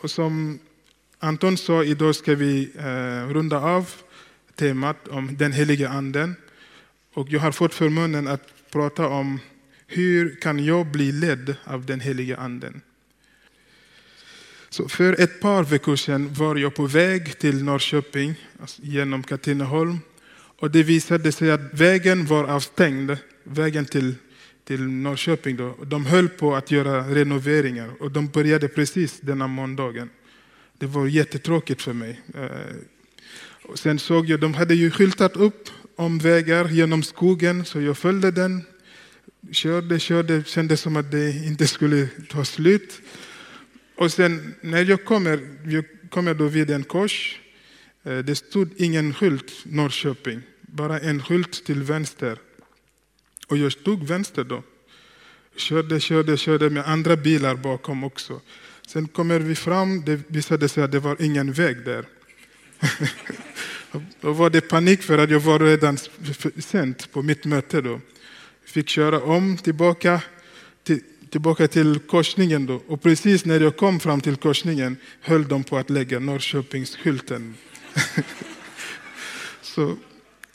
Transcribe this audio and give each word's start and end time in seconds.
Och 0.00 0.10
som 0.10 0.58
Anton 1.18 1.56
sa, 1.56 1.84
idag 1.84 2.14
ska 2.14 2.34
vi 2.34 2.70
eh, 2.78 3.32
runda 3.32 3.58
av 3.58 3.90
temat 4.54 5.08
om 5.08 5.36
den 5.36 5.52
heliga 5.52 5.88
anden. 5.88 6.36
Och 7.14 7.28
jag 7.30 7.40
har 7.40 7.52
fått 7.52 7.74
förmånen 7.74 8.28
att 8.28 8.70
prata 8.70 9.08
om 9.08 9.40
hur 9.86 10.36
kan 10.40 10.64
jag 10.64 10.86
bli 10.86 11.12
ledd 11.12 11.56
av 11.64 11.86
den 11.86 12.00
heliga 12.00 12.36
anden. 12.36 12.80
Så 14.68 14.88
för 14.88 15.20
ett 15.20 15.40
par 15.40 15.64
veckor 15.64 15.96
sedan 15.96 16.34
var 16.34 16.56
jag 16.56 16.74
på 16.74 16.86
väg 16.86 17.38
till 17.38 17.64
Norrköping 17.64 18.34
alltså 18.60 18.82
genom 18.82 19.22
Katrineholm. 19.22 19.98
Och 20.58 20.70
det 20.70 20.82
visade 20.82 21.32
sig 21.32 21.50
att 21.50 21.74
vägen 21.74 22.26
var 22.26 22.44
avstängd, 22.44 23.16
vägen 23.44 23.84
till, 23.84 24.14
till 24.66 24.82
Norrköping. 24.82 25.56
Då. 25.56 25.74
De 25.84 26.06
höll 26.06 26.28
på 26.28 26.56
att 26.56 26.70
göra 26.70 27.14
renoveringar 27.14 27.90
och 28.00 28.10
de 28.10 28.28
började 28.28 28.68
precis 28.68 29.20
denna 29.20 29.46
måndagen. 29.46 30.10
Det 30.78 30.86
var 30.86 31.06
jättetråkigt 31.06 31.82
för 31.82 31.92
mig. 31.92 32.20
Eh, 32.34 32.76
och 33.62 33.78
sen 33.78 33.98
såg 33.98 34.26
jag, 34.26 34.40
de 34.40 34.54
hade 34.54 34.74
ju 34.74 34.90
skyltat 34.90 35.36
upp 35.36 35.68
omvägar 35.96 36.68
genom 36.68 37.02
skogen, 37.02 37.64
så 37.64 37.80
jag 37.80 37.98
följde 37.98 38.30
den. 38.30 38.64
Körde, 39.52 39.98
körde, 39.98 40.44
kändes 40.44 40.80
som 40.80 40.96
att 40.96 41.10
det 41.10 41.30
inte 41.30 41.66
skulle 41.66 42.08
ta 42.28 42.44
slut. 42.44 43.00
Och 43.96 44.12
sen 44.12 44.54
när 44.60 44.84
jag 44.84 45.04
kommer, 45.04 45.40
jag 45.64 45.84
kommer 46.10 46.34
då 46.34 46.46
vid 46.46 46.70
en 46.70 46.84
kors. 46.84 47.40
Eh, 48.04 48.18
det 48.18 48.34
stod 48.34 48.68
ingen 48.76 49.14
skylt 49.14 49.52
Norrköping, 49.64 50.42
bara 50.60 51.00
en 51.00 51.22
skylt 51.22 51.64
till 51.64 51.82
vänster. 51.82 52.38
Och 53.48 53.56
jag 53.56 53.72
stod 53.72 54.06
vänster 54.06 54.44
då. 54.44 54.62
Körde, 55.56 56.00
körde, 56.00 56.36
körde 56.36 56.70
med 56.70 56.88
andra 56.88 57.16
bilar 57.16 57.54
bakom 57.54 58.04
också. 58.04 58.40
Sen 58.86 59.08
kommer 59.08 59.38
vi 59.40 59.54
fram, 59.54 60.04
det 60.04 60.20
visade 60.26 60.68
sig 60.68 60.82
att 60.82 60.92
det 60.92 61.00
var 61.00 61.22
ingen 61.22 61.52
väg 61.52 61.84
där. 61.84 62.04
då 64.20 64.32
var 64.32 64.50
det 64.50 64.60
panik 64.60 65.02
för 65.02 65.18
att 65.18 65.30
jag 65.30 65.40
var 65.40 65.58
redan 65.58 65.98
sent 66.58 67.12
på 67.12 67.22
mitt 67.22 67.44
möte. 67.44 67.80
Då. 67.80 68.00
Fick 68.64 68.88
köra 68.88 69.20
om 69.20 69.56
tillbaka 69.56 70.20
till, 70.82 71.00
tillbaka 71.30 71.68
till 71.68 71.98
korsningen. 71.98 72.66
Då. 72.66 72.82
Och 72.86 73.02
precis 73.02 73.44
när 73.44 73.60
jag 73.60 73.76
kom 73.76 74.00
fram 74.00 74.20
till 74.20 74.36
korsningen 74.36 74.96
höll 75.20 75.48
de 75.48 75.64
på 75.64 75.78
att 75.78 75.90
lägga 75.90 76.18
Norrköpingsskylten. 76.18 77.54
Så 79.62 79.96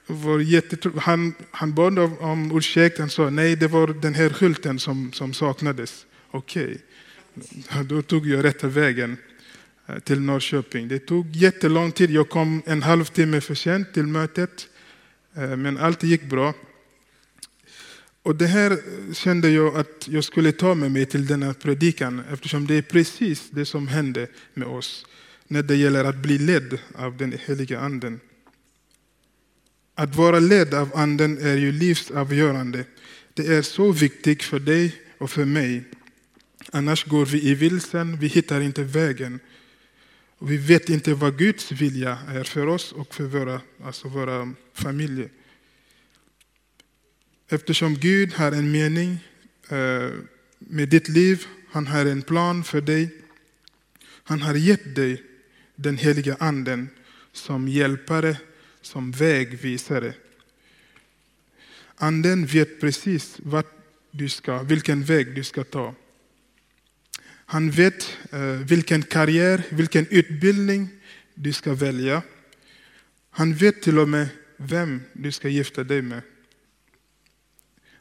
var 0.07 0.99
han, 0.99 1.33
han 1.51 1.73
bad 1.73 1.99
om 1.99 2.57
ursäkt. 2.57 2.99
Han 2.99 3.09
sa 3.09 3.29
nej, 3.29 3.55
det 3.55 3.67
var 3.67 3.87
den 3.87 4.13
här 4.13 4.29
skylten 4.29 4.79
som, 4.79 5.13
som 5.13 5.33
saknades. 5.33 6.05
Okej. 6.31 6.77
Okay. 7.65 7.83
Då 7.83 8.01
tog 8.01 8.27
jag 8.27 8.43
rätta 8.43 8.67
vägen 8.67 9.17
eh, 9.87 9.99
till 9.99 10.21
Norrköping. 10.21 10.87
Det 10.87 10.99
tog 10.99 11.35
jättelång 11.35 11.91
tid. 11.91 12.11
Jag 12.11 12.29
kom 12.29 12.61
en 12.65 12.81
halvtimme 12.81 13.41
för 13.41 13.55
sent 13.55 13.93
till 13.93 14.07
mötet. 14.07 14.67
Eh, 15.35 15.55
men 15.55 15.77
allt 15.77 16.03
gick 16.03 16.23
bra. 16.23 16.53
Och 18.23 18.35
det 18.35 18.47
här 18.47 18.77
kände 19.13 19.49
jag 19.49 19.75
att 19.75 20.07
jag 20.07 20.23
skulle 20.23 20.51
ta 20.51 20.75
med 20.75 20.91
mig 20.91 21.05
till 21.05 21.27
denna 21.27 21.53
predikan 21.53 22.21
eftersom 22.31 22.67
det 22.67 22.75
är 22.75 22.81
precis 22.81 23.49
det 23.49 23.65
som 23.65 23.87
hände 23.87 24.27
med 24.53 24.67
oss 24.67 25.05
när 25.47 25.63
det 25.63 25.75
gäller 25.75 26.05
att 26.05 26.15
bli 26.15 26.37
ledd 26.37 26.79
av 26.95 27.17
den 27.17 27.33
heliga 27.45 27.79
anden. 27.79 28.19
Att 30.01 30.15
vara 30.15 30.39
ledd 30.39 30.73
av 30.73 30.91
anden 30.95 31.37
är 31.37 31.57
ju 31.57 31.71
livsavgörande. 31.71 32.85
Det 33.33 33.47
är 33.47 33.61
så 33.61 33.91
viktigt 33.91 34.43
för 34.43 34.59
dig 34.59 34.95
och 35.17 35.31
för 35.31 35.45
mig 35.45 35.83
Annars 36.71 37.05
går 37.05 37.25
vi 37.25 37.49
i 37.49 37.55
vilsen, 37.55 38.17
vi 38.17 38.27
hittar 38.27 38.61
inte 38.61 38.83
vägen. 38.83 39.39
Vi 40.39 40.57
vet 40.57 40.89
inte 40.89 41.13
vad 41.13 41.37
Guds 41.37 41.71
vilja 41.71 42.17
är 42.27 42.43
för 42.43 42.67
oss 42.67 42.91
och 42.91 43.15
för 43.15 43.23
våra, 43.23 43.61
alltså 43.83 44.07
våra 44.07 44.53
familjer. 44.73 45.29
Eftersom 47.49 47.95
Gud 47.95 48.33
har 48.33 48.51
en 48.51 48.71
mening 48.71 49.17
eh, 49.69 50.09
med 50.59 50.89
ditt 50.89 51.09
liv, 51.09 51.45
han 51.71 51.87
har 51.87 52.05
en 52.05 52.21
plan 52.21 52.63
för 52.63 52.81
dig. 52.81 53.09
Han 54.23 54.41
har 54.41 54.55
gett 54.55 54.95
dig 54.95 55.23
den 55.75 55.97
heliga 55.97 56.35
anden 56.39 56.89
som 57.31 57.67
hjälpare, 57.67 58.37
som 58.81 59.11
vägvisare. 59.11 60.13
Anden 61.95 62.45
vet 62.45 62.79
precis 62.79 63.37
vart 63.39 63.73
du 64.11 64.29
ska, 64.29 64.63
vilken 64.63 65.03
väg 65.03 65.35
du 65.35 65.43
ska 65.43 65.63
ta. 65.63 65.95
Han 67.45 67.71
vet 67.71 68.17
eh, 68.31 68.41
vilken 68.41 69.03
karriär, 69.03 69.63
vilken 69.69 70.07
utbildning 70.07 70.89
du 71.33 71.53
ska 71.53 71.73
välja. 71.73 72.21
Han 73.29 73.53
vet 73.53 73.81
till 73.81 73.99
och 73.99 74.09
med 74.09 74.27
vem 74.57 75.01
du 75.13 75.31
ska 75.31 75.49
gifta 75.49 75.83
dig 75.83 76.01
med. 76.01 76.21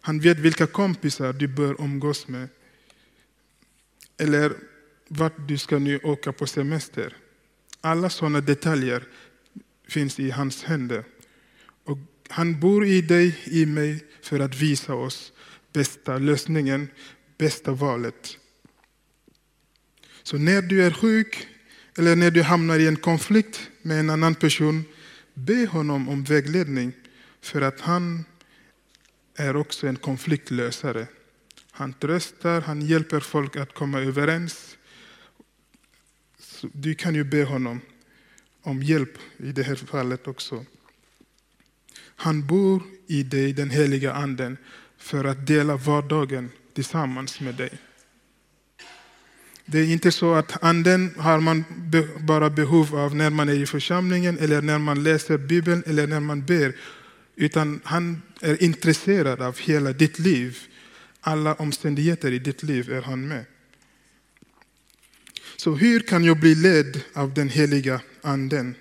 Han 0.01 0.21
vet 0.21 0.39
vilka 0.39 0.67
kompisar 0.67 1.33
du 1.33 1.49
bör 1.49 1.81
umgås 1.81 2.29
med. 2.29 2.49
Eller 4.19 4.53
vart 5.09 5.49
du 5.49 5.59
ska 5.59 5.79
nu 5.79 5.99
åka 5.99 6.33
på 6.33 6.47
semester. 6.47 7.17
Alla 7.81 8.11
sådana 8.11 8.41
detaljer 8.41 9.05
finns 9.91 10.21
i 10.21 10.31
hans 10.31 10.65
händer. 10.65 11.05
Och 11.85 11.99
han 12.29 12.61
bor 12.61 12.87
i 12.87 13.03
dig, 13.03 13.39
i 13.45 13.67
mig, 13.67 14.05
för 14.23 14.41
att 14.41 14.55
visa 14.55 14.95
oss 14.95 15.33
bästa 15.73 16.19
lösningen, 16.19 16.89
bästa 17.39 17.73
valet. 17.73 18.37
Så 20.23 20.39
när 20.39 20.63
du 20.63 20.83
är 20.83 20.91
sjuk 20.91 21.49
eller 21.99 22.17
när 22.17 22.31
du 22.31 22.43
hamnar 22.43 22.79
i 22.79 22.87
en 22.87 22.97
konflikt 22.97 23.71
med 23.83 24.01
en 24.01 24.11
annan 24.11 24.35
person, 24.35 24.85
be 25.35 25.67
honom 25.67 26.09
om 26.09 26.25
vägledning 26.25 26.93
för 27.41 27.61
att 27.61 27.81
han 27.81 28.25
är 29.37 29.57
också 29.57 29.87
en 29.87 29.97
konfliktlösare. 29.97 31.07
Han 31.71 31.93
tröstar, 31.93 32.61
han 32.61 32.83
hjälper 32.83 33.21
folk 33.21 33.57
att 33.57 33.75
komma 33.75 34.01
överens. 34.01 34.77
Så 36.39 36.69
du 36.73 36.95
kan 36.95 37.15
ju 37.15 37.25
be 37.25 37.45
honom 37.45 37.81
om 38.71 38.83
hjälp 38.83 39.19
i 39.37 39.53
det 39.53 39.63
här 39.63 39.75
fallet 39.75 40.29
också. 40.29 40.65
Han 42.17 42.47
bor 42.47 42.83
i 43.07 43.23
dig, 43.23 43.53
den 43.53 43.71
heliga 43.71 44.13
anden, 44.13 44.57
för 44.99 45.25
att 45.25 45.47
dela 45.47 45.77
vardagen 45.77 46.51
tillsammans 46.75 47.41
med 47.41 47.55
dig. 47.55 47.71
Det 49.67 49.79
är 49.79 49.93
inte 49.93 50.13
så 50.13 50.35
att 50.35 50.63
anden 50.63 51.15
har 51.19 51.41
man 51.41 51.65
bara 52.21 52.51
behov 52.51 52.97
av 52.97 53.15
när 53.15 53.31
man 53.31 53.49
är 53.49 53.55
i 53.55 53.67
församlingen 53.67 54.39
eller 54.39 54.63
när 54.63 54.79
man 54.79 55.03
läser 55.03 55.39
Bibeln 55.39 55.83
eller 55.87 56.07
när 56.07 56.21
man 56.21 56.47
ber. 56.47 56.77
Utan 57.37 57.81
han 57.85 58.23
är 58.41 58.63
intresserad 58.63 59.43
av 59.43 59.59
hela 59.59 59.93
ditt 59.93 60.19
liv. 60.19 60.59
Alla 61.21 61.55
omständigheter 61.55 62.33
i 62.33 62.39
ditt 62.39 62.63
liv 62.63 62.93
är 62.93 63.03
han 63.03 63.29
med. 63.29 63.45
Så 65.61 65.75
hur 65.75 66.01
kan 66.01 66.25
jag 66.25 66.41
bli 66.41 66.55
ledd 66.55 67.01
av 67.13 67.35
den 67.35 67.49
heliga 67.49 68.01
anden? 68.23 68.75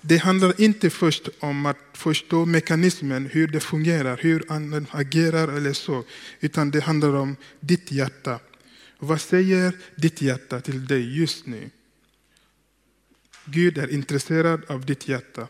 Det 0.00 0.16
handlar 0.16 0.60
inte 0.60 0.90
först 0.90 1.28
om 1.38 1.66
att 1.66 1.76
förstå 1.92 2.46
mekanismen, 2.46 3.26
hur 3.26 3.48
det 3.48 3.60
fungerar, 3.60 4.16
hur 4.16 4.44
anden 4.48 4.86
agerar 4.90 5.48
eller 5.48 5.72
så. 5.72 6.04
Utan 6.40 6.70
det 6.70 6.80
handlar 6.80 7.14
om 7.14 7.36
ditt 7.60 7.92
hjärta. 7.92 8.40
Vad 8.98 9.20
säger 9.20 9.76
ditt 9.96 10.22
hjärta 10.22 10.60
till 10.60 10.86
dig 10.86 11.18
just 11.18 11.46
nu? 11.46 11.70
Gud 13.44 13.78
är 13.78 13.92
intresserad 13.92 14.64
av 14.68 14.86
ditt 14.86 15.08
hjärta. 15.08 15.48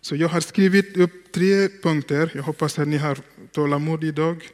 Så 0.00 0.16
jag 0.16 0.28
har 0.28 0.40
skrivit 0.40 0.96
upp 0.96 1.32
tre 1.32 1.68
punkter. 1.68 2.30
Jag 2.34 2.42
hoppas 2.42 2.78
att 2.78 2.88
ni 2.88 2.96
har 2.96 3.18
tålamod 3.52 4.04
idag. 4.04 4.48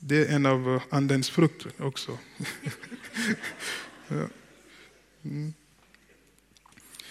Det 0.00 0.26
är 0.26 0.34
en 0.34 0.46
av 0.46 0.82
Andens 0.90 1.30
frukter 1.30 1.72
också. 1.78 2.18
ja. 4.08 4.28
mm. 5.24 5.54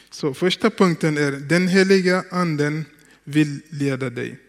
Så 0.10 0.34
första 0.34 0.70
punkten 0.70 1.18
är 1.18 1.32
den 1.32 1.68
heliga 1.68 2.24
anden 2.32 2.86
vill 3.24 3.62
leda 3.70 4.10
dig. 4.10 4.40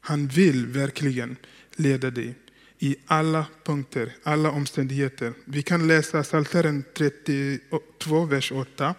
Han 0.00 0.28
vill 0.28 0.66
verkligen 0.66 1.36
leda 1.76 2.10
dig 2.10 2.34
i 2.78 2.96
alla 3.06 3.46
punkter, 3.64 4.16
alla 4.22 4.50
omständigheter. 4.50 5.32
Vi 5.44 5.62
kan 5.62 5.86
läsa 5.86 6.22
Psaltaren 6.22 6.84
32, 6.94 8.24
vers 8.24 8.52
8. 8.52 8.94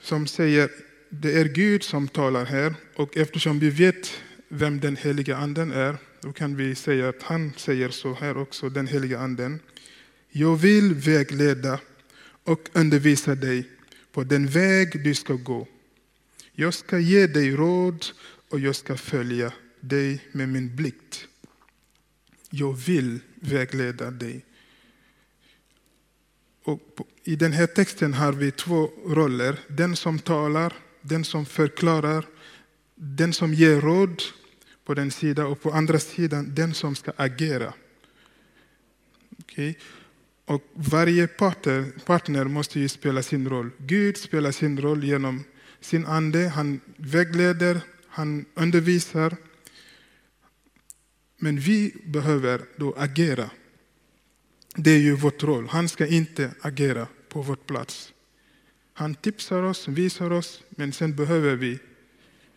Som 0.00 0.26
säger, 0.26 0.70
det 1.08 1.40
är 1.40 1.44
Gud 1.44 1.82
som 1.82 2.08
talar 2.08 2.44
här 2.44 2.74
och 2.94 3.16
eftersom 3.16 3.58
vi 3.58 3.70
vet 3.70 4.12
vem 4.52 4.80
den 4.80 4.96
heliga 4.96 5.36
anden 5.36 5.72
är, 5.72 5.96
då 6.20 6.32
kan 6.32 6.56
vi 6.56 6.74
säga 6.74 7.08
att 7.08 7.22
han 7.22 7.52
säger 7.56 7.88
så 7.88 8.14
här 8.14 8.36
också, 8.36 8.68
den 8.68 8.86
heliga 8.86 9.18
anden. 9.18 9.60
Jag 10.28 10.56
vill 10.56 10.94
vägleda 10.94 11.80
och 12.44 12.70
undervisa 12.72 13.34
dig 13.34 13.70
på 14.12 14.24
den 14.24 14.46
väg 14.46 15.04
du 15.04 15.14
ska 15.14 15.34
gå. 15.34 15.68
Jag 16.52 16.74
ska 16.74 16.98
ge 16.98 17.26
dig 17.26 17.50
råd 17.50 18.06
och 18.50 18.60
jag 18.60 18.76
ska 18.76 18.96
följa 18.96 19.52
dig 19.80 20.24
med 20.32 20.48
min 20.48 20.76
blick. 20.76 21.26
Jag 22.50 22.72
vill 22.72 23.18
vägleda 23.34 24.10
dig. 24.10 24.44
Och 26.64 26.80
I 27.24 27.36
den 27.36 27.52
här 27.52 27.66
texten 27.66 28.14
har 28.14 28.32
vi 28.32 28.50
två 28.50 28.90
roller. 29.06 29.58
Den 29.68 29.96
som 29.96 30.18
talar, 30.18 30.72
den 31.00 31.24
som 31.24 31.46
förklarar, 31.46 32.26
den 32.94 33.32
som 33.32 33.54
ger 33.54 33.80
råd 33.80 34.22
på 34.90 34.94
den 34.94 35.10
sidan 35.10 35.46
och 35.46 35.60
på 35.62 35.70
andra 35.70 35.98
sidan 35.98 36.54
den 36.54 36.74
som 36.74 36.96
ska 36.96 37.12
agera. 37.16 37.74
Okay. 39.38 39.74
Och 40.44 40.62
varje 40.74 41.26
partner, 41.26 41.92
partner 42.06 42.44
måste 42.44 42.80
ju 42.80 42.88
spela 42.88 43.22
sin 43.22 43.48
roll. 43.48 43.70
Gud 43.78 44.16
spelar 44.16 44.50
sin 44.52 44.80
roll 44.80 45.04
genom 45.04 45.44
sin 45.80 46.06
ande. 46.06 46.48
Han 46.48 46.80
vägleder, 46.96 47.80
han 48.08 48.44
undervisar. 48.54 49.36
Men 51.38 51.58
vi 51.58 51.94
behöver 52.04 52.60
då 52.76 52.94
agera. 52.96 53.50
Det 54.74 54.90
är 54.90 54.98
ju 54.98 55.14
vårt 55.14 55.42
roll. 55.42 55.68
Han 55.68 55.88
ska 55.88 56.06
inte 56.06 56.54
agera 56.60 57.06
på 57.28 57.42
vår 57.42 57.56
plats. 57.56 58.12
Han 58.92 59.14
tipsar 59.14 59.62
oss, 59.62 59.88
visar 59.88 60.30
oss, 60.30 60.62
men 60.70 60.92
sen 60.92 61.16
behöver 61.16 61.56
vi 61.56 61.78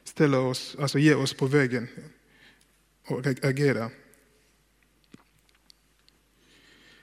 ställa 0.03 0.39
oss, 0.39 0.75
alltså 0.79 0.99
ge 0.99 1.13
oss 1.13 1.33
på 1.33 1.45
vägen 1.45 1.87
och 3.07 3.27
agera. 3.27 3.89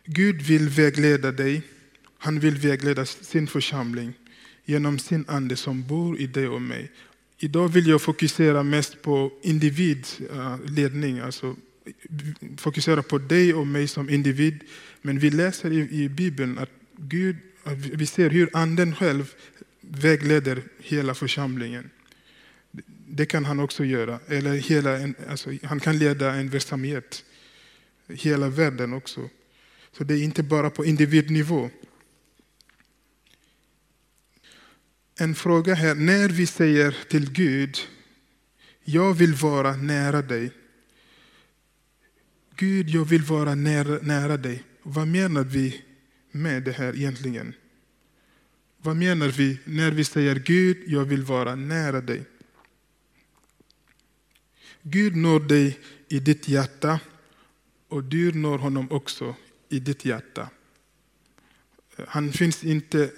Gud 0.05 0.43
vill 0.43 0.69
vägleda 0.69 1.33
dig. 1.33 1.63
Han 2.19 2.41
vill 2.41 2.57
vägleda 2.57 3.07
sin 3.07 3.47
församling 3.47 4.13
genom 4.65 4.99
sin 4.99 5.25
ande 5.29 5.57
som 5.57 5.87
bor 5.87 6.21
i 6.21 6.27
dig 6.27 6.49
och 6.49 6.63
mig. 6.63 6.91
Idag 7.39 7.69
vill 7.69 7.87
jag 7.87 8.03
fokusera 8.03 8.63
mest 8.63 9.03
på 9.03 9.33
individledning, 9.43 11.19
eh, 11.19 11.25
alltså 11.25 11.57
fokusera 12.57 13.03
på 13.03 13.19
dig 13.19 13.55
och 13.55 13.67
mig 13.67 13.89
som 13.89 14.11
individ. 14.11 14.61
Men 15.03 15.19
vi 15.19 15.31
läser 15.31 15.73
i, 15.73 16.09
Bibeln 16.09 16.59
att 16.59 16.71
Gud, 16.97 17.37
vi 17.75 18.07
ser 18.07 18.31
hur 18.31 18.51
anden 18.53 18.95
själv 18.95 19.35
vägleder 19.81 20.63
hela 20.79 21.15
församlingen. 21.15 21.91
Det 23.13 23.27
kan 23.27 23.45
han 23.45 23.61
också 23.61 23.85
göra. 23.85 24.21
Eller 24.27 24.55
hela 24.55 24.99
en, 24.99 25.15
alltså, 25.29 25.51
han 25.63 25.81
kan 25.81 25.99
leda 25.99 26.35
en 26.35 26.49
verksamhet, 26.49 27.25
hela 28.09 28.49
världen 28.49 28.93
också. 28.93 29.29
Så 29.99 30.05
det 30.05 30.15
är 30.15 30.23
inte 30.23 30.43
bara 30.43 30.71
på 30.71 30.85
individnivå. 30.85 31.71
En 35.19 35.35
fråga 35.35 35.75
här, 35.75 35.95
när 35.95 36.29
vi 36.29 36.47
säger 36.47 36.97
till 37.09 37.33
Gud, 37.33 37.79
jag 38.85 39.15
vill 39.15 39.35
vara 39.35 39.77
nära 39.77 40.23
dig. 40.23 40.51
Gud, 42.57 42.91
jag 42.91 43.05
vill 43.05 43.23
vara 43.23 43.55
nära, 43.55 43.99
nära 44.03 44.37
dig. 44.37 44.63
Vad 44.83 45.09
menar 45.09 45.45
vi 45.45 45.83
med 46.31 46.63
det 46.63 46.73
här 46.73 46.97
egentligen? 46.97 47.55
Vad 48.77 48.97
menar 48.97 49.29
vi 49.29 49.59
när 49.65 49.91
vi 49.91 50.05
säger 50.05 50.35
Gud, 50.35 50.77
jag 50.87 51.05
vill 51.05 51.23
vara 51.23 51.55
nära 51.55 52.01
dig? 52.01 52.25
Gud 54.83 55.17
når 55.17 55.39
dig 55.39 55.79
i 56.09 56.19
ditt 56.19 56.49
hjärta 56.49 57.01
och 57.89 58.05
du 58.05 58.33
når 58.33 58.59
honom 58.59 58.91
också 58.91 59.35
i 59.69 59.79
ditt 59.79 60.05
hjärta. 60.05 60.49
Han 62.09 62.33
finns 62.33 62.65
inte 62.65 63.11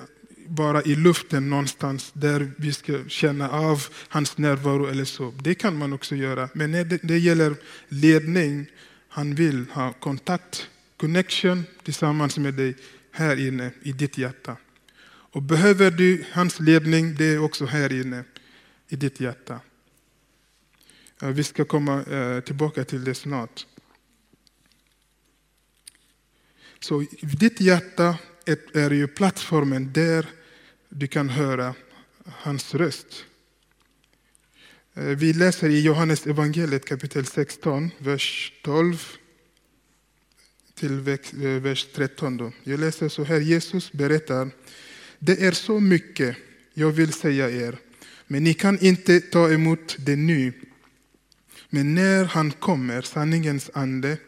bara 0.47 0.83
i 0.83 0.95
luften 0.95 1.51
någonstans 1.51 2.11
där 2.13 2.51
vi 2.57 2.73
ska 2.73 3.05
känna 3.09 3.51
av 3.51 3.87
hans 4.09 4.39
närvaro 4.39 4.87
eller 4.87 5.05
så. 5.05 5.35
Det 5.43 5.55
kan 5.55 5.77
man 5.77 5.93
också 5.93 6.17
göra. 6.17 6.49
Men 6.55 6.71
när 6.71 6.85
det 7.03 7.19
gäller 7.19 7.55
ledning, 7.89 8.67
han 9.09 9.35
vill 9.35 9.67
ha 9.71 9.93
kontakt, 9.93 10.69
connection 10.97 11.65
tillsammans 11.83 12.39
med 12.39 12.55
dig 12.55 12.77
här 13.11 13.47
inne 13.47 13.71
i 13.83 13.93
ditt 13.93 14.19
hjärta. 14.19 14.57
Och 15.05 15.43
behöver 15.43 15.91
du 15.91 16.25
hans 16.33 16.61
ledning, 16.61 17.15
det 17.15 17.25
är 17.25 17.39
också 17.39 17.67
här 17.67 18.01
inne 18.01 18.25
i 18.89 18.97
ditt 18.97 19.21
hjärta. 19.21 19.61
Eh, 21.23 21.29
vi 21.29 21.45
ska 21.45 21.65
komma 21.65 22.03
eh, 22.03 22.41
tillbaka 22.41 22.85
till 22.85 23.05
det 23.05 23.15
snart. 23.15 23.67
Så 26.81 27.07
ditt 27.21 27.61
hjärta 27.61 28.19
är 28.75 28.91
ju 28.91 29.09
plattformen 29.09 29.93
där 29.93 30.27
du 30.89 31.07
kan 31.07 31.29
höra 31.29 31.75
hans 32.25 32.75
röst. 32.75 33.25
Eh, 34.95 35.05
vi 35.05 35.33
läser 35.33 35.69
i 35.69 35.81
Johannes 35.81 36.27
evangeliet 36.27 36.85
kapitel 36.85 37.27
16, 37.27 37.91
vers 37.99 38.53
12 38.63 39.07
till 40.75 41.19
vers 41.61 41.87
13. 41.95 42.37
Då. 42.37 42.53
Jag 42.65 42.81
läser 42.81 43.09
så 43.09 43.25
här, 43.25 43.41
Jesus 43.41 43.93
berättar, 43.93 44.51
det 45.19 45.45
är 45.45 45.53
så 45.53 45.81
mycket 45.81 46.37
jag 46.75 46.91
vill 46.91 47.13
säga 47.13 47.51
er, 47.51 47.79
men 48.27 48.45
ni 48.45 48.55
kan 48.55 48.79
inte 48.79 49.21
ta 49.21 49.53
emot 49.53 49.97
det 49.99 50.17
nu. 50.17 50.53
Men 51.75 51.95
när 51.95 52.25
han 52.25 52.51
kommer, 52.51 53.03
sanningens 53.03 53.71
ande, 53.75 54.19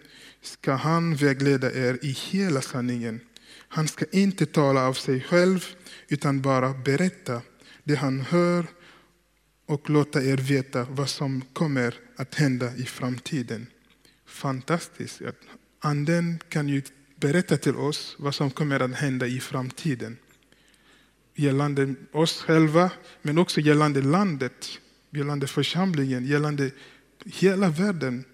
ska 0.43 0.73
han 0.73 1.14
vägleda 1.14 1.73
er 1.73 1.99
i 2.02 2.11
hela 2.11 2.62
sanningen. 2.62 3.20
Han 3.69 3.88
ska 3.88 4.05
inte 4.12 4.46
tala 4.46 4.87
av 4.87 4.94
sig 4.94 5.20
själv, 5.20 5.67
utan 6.08 6.41
bara 6.41 6.73
berätta 6.73 7.43
det 7.85 7.94
han 7.94 8.20
hör 8.20 8.67
och 9.67 9.91
låta 9.91 10.23
er 10.23 10.37
veta 10.37 10.87
vad 10.91 11.08
som 11.08 11.43
kommer 11.52 11.94
att 12.17 12.35
hända 12.35 12.76
i 12.76 12.85
framtiden. 12.85 13.67
Fantastiskt! 14.26 15.23
Anden 15.81 16.38
kan 16.49 16.69
ju 16.69 16.82
berätta 17.17 17.56
till 17.56 17.76
oss 17.76 18.17
vad 18.19 18.35
som 18.35 18.50
kommer 18.50 18.81
att 18.81 18.94
hända 18.94 19.26
i 19.26 19.41
framtiden. 19.41 20.17
Gällande 21.35 21.94
oss 22.12 22.43
själva, 22.43 22.91
men 23.23 23.38
också 23.38 23.61
gällande 23.61 24.02
landet, 24.02 24.69
gällande 25.11 25.46
församlingen, 25.46 26.26
gällande 26.26 26.70
hela 27.25 27.69
världen. 27.69 28.25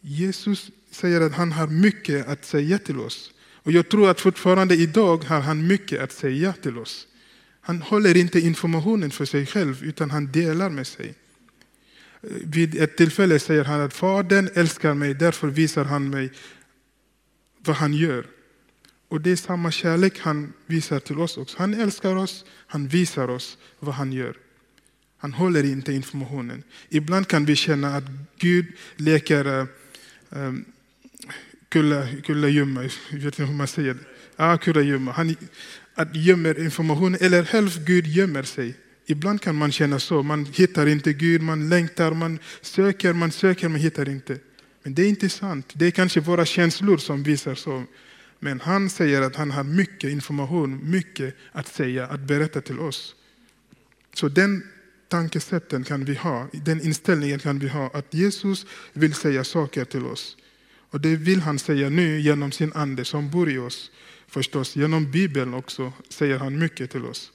Jesus 0.00 0.70
säger 0.90 1.20
att 1.20 1.32
han 1.32 1.52
har 1.52 1.66
mycket 1.66 2.28
att 2.28 2.44
säga 2.44 2.78
till 2.78 3.00
oss. 3.00 3.32
Och 3.62 3.72
jag 3.72 3.88
tror 3.88 4.10
att 4.10 4.20
fortfarande 4.20 4.74
idag 4.74 5.24
har 5.24 5.40
han 5.40 5.66
mycket 5.66 6.00
att 6.00 6.12
säga 6.12 6.52
till 6.52 6.78
oss. 6.78 7.06
Han 7.60 7.82
håller 7.82 8.16
inte 8.16 8.40
informationen 8.40 9.10
för 9.10 9.24
sig 9.24 9.46
själv, 9.46 9.84
utan 9.84 10.10
han 10.10 10.32
delar 10.32 10.70
med 10.70 10.86
sig. 10.86 11.14
Vid 12.44 12.82
ett 12.82 12.96
tillfälle 12.96 13.38
säger 13.38 13.64
han 13.64 13.80
att 13.80 13.94
Fadern 13.94 14.48
älskar 14.54 14.94
mig, 14.94 15.14
därför 15.14 15.48
visar 15.48 15.84
han 15.84 16.10
mig 16.10 16.32
vad 17.58 17.76
han 17.76 17.94
gör. 17.94 18.26
Och 19.08 19.20
det 19.20 19.30
är 19.30 19.36
samma 19.36 19.70
kärlek 19.70 20.18
han 20.18 20.52
visar 20.66 21.00
till 21.00 21.18
oss 21.18 21.36
också. 21.36 21.58
Han 21.58 21.74
älskar 21.74 22.16
oss, 22.16 22.44
han 22.66 22.88
visar 22.88 23.28
oss 23.28 23.58
vad 23.78 23.94
han 23.94 24.12
gör. 24.12 24.36
Han 25.18 25.32
håller 25.32 25.64
inte 25.64 25.92
informationen. 25.92 26.62
Ibland 26.88 27.28
kan 27.28 27.44
vi 27.44 27.56
känna 27.56 27.96
att 27.96 28.04
Gud 28.38 28.66
leker 28.96 29.44
eh, 29.44 29.66
eh, 30.30 30.48
um, 30.48 30.64
kurragömma, 31.68 32.82
jag 33.10 33.18
vet 33.18 33.24
inte 33.24 33.44
hur 33.44 33.54
man 33.54 33.66
säger 33.66 33.94
det. 33.94 34.00
Ah, 34.36 34.56
kurragömma. 34.56 35.12
Han 35.12 35.36
att 35.94 36.16
gömmer 36.16 36.60
information, 36.64 37.14
eller 37.20 37.44
själv 37.44 37.84
Gud 37.84 38.06
gömmer 38.06 38.42
sig. 38.42 38.74
Ibland 39.06 39.40
kan 39.40 39.56
man 39.56 39.72
känna 39.72 39.98
så, 39.98 40.22
man 40.22 40.44
hittar 40.44 40.86
inte 40.86 41.12
Gud, 41.12 41.42
man 41.42 41.68
längtar, 41.68 42.12
man 42.12 42.38
söker, 42.60 43.12
man 43.12 43.32
söker, 43.32 43.68
man 43.68 43.80
hittar 43.80 44.08
inte. 44.08 44.38
Men 44.82 44.94
det 44.94 45.02
är 45.02 45.08
inte 45.08 45.28
sant. 45.28 45.72
Det 45.74 45.86
är 45.86 45.90
kanske 45.90 46.20
våra 46.20 46.44
känslor 46.44 46.98
som 46.98 47.22
visar 47.22 47.54
så. 47.54 47.84
Men 48.38 48.60
han 48.60 48.90
säger 48.90 49.22
att 49.22 49.36
han 49.36 49.50
har 49.50 49.64
mycket 49.64 50.10
information, 50.10 50.90
mycket 50.90 51.36
att 51.52 51.68
säga, 51.68 52.06
att 52.06 52.20
berätta 52.20 52.60
till 52.60 52.78
oss. 52.78 53.14
Så 54.14 54.28
den 54.28 54.62
tankesätten 55.08 55.84
kan 55.84 56.04
vi 56.04 56.14
ha, 56.14 56.48
den 56.52 56.80
inställningen 56.80 57.38
kan 57.38 57.58
vi 57.58 57.68
ha, 57.68 57.90
att 57.94 58.14
Jesus 58.14 58.66
vill 58.92 59.14
säga 59.14 59.44
saker 59.44 59.84
till 59.84 60.04
oss. 60.04 60.36
Och 60.90 61.00
det 61.00 61.16
vill 61.16 61.40
han 61.40 61.58
säga 61.58 61.88
nu 61.88 62.20
genom 62.20 62.52
sin 62.52 62.72
ande 62.72 63.04
som 63.04 63.30
bor 63.30 63.50
i 63.50 63.58
oss. 63.58 63.90
Förstås, 64.26 64.76
genom 64.76 65.10
Bibeln 65.10 65.54
också 65.54 65.92
säger 66.08 66.38
han 66.38 66.58
mycket 66.58 66.90
till 66.90 67.04
oss. 67.04 67.32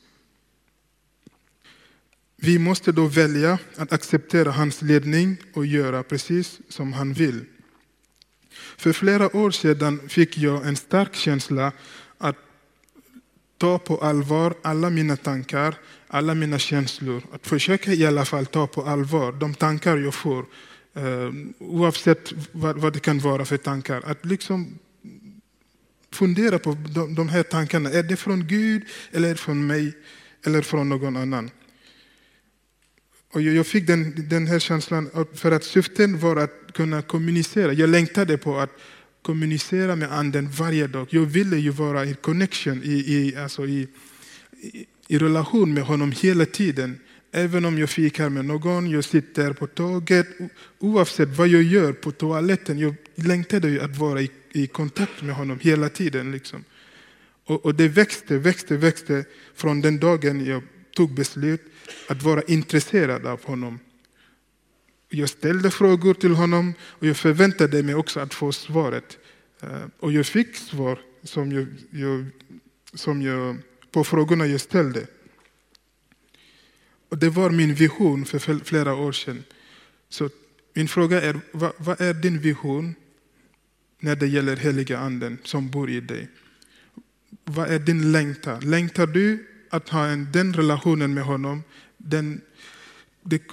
Vi 2.36 2.60
måste 2.60 2.92
då 2.92 3.08
välja 3.08 3.60
att 3.76 3.94
acceptera 3.94 4.52
hans 4.52 4.82
ledning 4.82 5.38
och 5.54 5.66
göra 5.66 6.04
precis 6.04 6.60
som 6.70 6.94
han 6.94 7.14
vill. 7.14 7.46
För 8.78 8.94
flera 8.94 9.36
år 9.36 9.52
sedan 9.52 10.10
fick 10.10 10.38
jag 10.38 10.68
en 10.68 10.76
stark 10.76 11.16
känsla 11.16 11.72
att 12.18 12.38
ta 13.64 13.80
på 13.80 13.98
allvar 13.98 14.54
alla 14.62 14.90
mina 14.90 15.18
tankar, 15.18 15.76
alla 16.08 16.36
mina 16.36 16.60
känslor. 16.60 17.24
Att 17.32 17.48
försöka 17.48 17.94
i 17.94 18.06
alla 18.06 18.26
fall 18.26 18.46
ta 18.46 18.68
på 18.68 18.82
allvar 18.82 19.32
de 19.32 19.54
tankar 19.54 19.98
jag 19.98 20.14
får 20.14 20.46
eh, 20.96 21.32
oavsett 21.60 22.34
vad, 22.52 22.78
vad, 22.78 22.94
det 22.94 23.00
kan 23.00 23.20
vara 23.20 23.46
för 23.46 23.58
tankar. 23.58 24.02
Att 24.06 24.26
liksom 24.26 24.80
fundera 26.12 26.60
på 26.60 26.78
de, 26.90 27.16
de, 27.16 27.30
här 27.30 27.44
tankarna. 27.44 27.90
Är 27.90 28.04
det 28.04 28.16
från 28.16 28.48
Gud, 28.48 28.84
eller 29.12 29.36
från 29.36 29.68
mig, 29.68 29.94
eller 30.46 30.62
från 30.62 30.90
någon 30.90 31.18
annan? 31.18 31.52
Och 33.34 33.42
jag 33.42 33.68
fick 33.68 33.88
den, 33.88 34.30
den 34.30 34.48
här 34.48 34.60
känslan 34.60 35.10
för 35.34 35.52
att 35.52 35.64
syftet 35.64 36.10
var 36.10 36.36
att 36.36 36.74
kunna 36.74 37.02
kommunicera. 37.02 37.74
Jag 37.74 37.90
längtade 37.90 38.38
på 38.38 38.60
att 38.60 38.72
kommunicera 39.24 39.96
med 39.96 40.12
anden 40.12 40.50
varje 40.50 40.88
dag. 40.88 41.08
Jag 41.10 41.26
ville 41.26 41.58
ju 41.58 41.70
vara 41.70 42.06
i 42.06 42.14
connection, 42.14 42.84
i, 42.84 42.94
i, 42.94 43.36
alltså 43.36 43.66
i, 43.66 43.88
i, 44.62 44.86
i 45.08 45.18
relation 45.18 45.74
med 45.74 45.84
honom 45.84 46.12
hela 46.12 46.46
tiden. 46.46 47.00
Även 47.32 47.66
om 47.66 47.78
jag 47.78 47.90
fikar 47.90 48.30
med 48.30 48.46
någon, 48.46 48.90
jag 48.90 49.04
sitter 49.04 49.54
på 49.54 49.68
tåget, 49.68 50.28
oavsett 50.80 51.38
vad 51.38 51.48
jag 51.48 51.64
gör 51.64 51.94
på 51.94 52.12
toaletten, 52.12 52.80
jag 52.80 52.96
längtade 53.16 53.70
ju 53.70 53.82
att 53.82 53.98
vara 53.98 54.22
i, 54.22 54.32
i 54.52 54.68
kontakt 54.68 55.22
med 55.22 55.36
honom 55.36 55.60
hela 55.62 55.90
tiden. 55.90 56.32
Liksom. 56.32 56.64
Och, 57.46 57.66
och, 57.66 57.76
det 57.76 57.88
växte, 57.88 58.38
växte, 58.38 58.78
växte 58.78 59.26
från 59.56 59.82
den 59.82 60.00
dagen 60.00 60.46
jag 60.46 60.64
tog 60.96 61.14
beslut 61.14 61.62
att 62.08 62.24
vara 62.24 62.42
intresserad 62.42 63.26
av 63.26 63.46
honom. 63.46 63.80
Jag 65.16 65.30
ställde 65.30 65.72
frågor 65.72 66.14
till 66.14 66.32
honom 66.32 66.74
och 66.82 67.08
jag 67.08 67.18
förväntade 67.18 67.84
mig 67.84 67.96
också 67.96 68.20
att 68.20 68.34
få 68.34 68.52
svaret. 68.52 69.18
Eh, 69.62 69.84
och 70.00 70.12
jag 70.12 70.26
fick 70.26 70.56
svar 70.56 71.00
som 71.24 71.52
jag, 71.52 71.68
jag, 71.92 72.26
som 72.94 73.22
jag, 73.22 73.58
på 73.92 74.04
frågorna 74.04 74.48
jag 74.48 74.62
ställde. 74.62 75.08
Och 77.10 77.18
det 77.18 77.30
var 77.30 77.50
min 77.50 77.74
vision 77.74 78.26
för 78.26 78.64
flera 78.64 78.96
år 78.96 79.12
sedan. 79.12 79.44
Så 80.10 80.30
min 80.74 80.88
fråga 80.88 81.22
är, 81.22 81.40
vad, 81.52 81.72
vad 81.78 82.02
är 82.02 82.14
din 82.14 82.40
vision 82.40 82.96
när 84.00 84.16
det 84.16 84.28
gäller 84.28 84.56
heliga 84.56 85.00
anden 85.00 85.38
som 85.44 85.70
bor 85.70 85.90
i 85.90 86.02
dig? 86.02 86.30
Vad 87.44 87.70
är 87.70 87.80
din 87.80 88.12
längtan? 88.12 88.60
Längtar 88.70 89.08
du 89.08 89.48
att 89.70 89.90
ha 89.90 90.06
en, 90.06 90.32
den 90.32 90.54
relationen 90.54 91.14
med 91.14 91.24
honom, 91.24 91.64
den, 91.98 92.42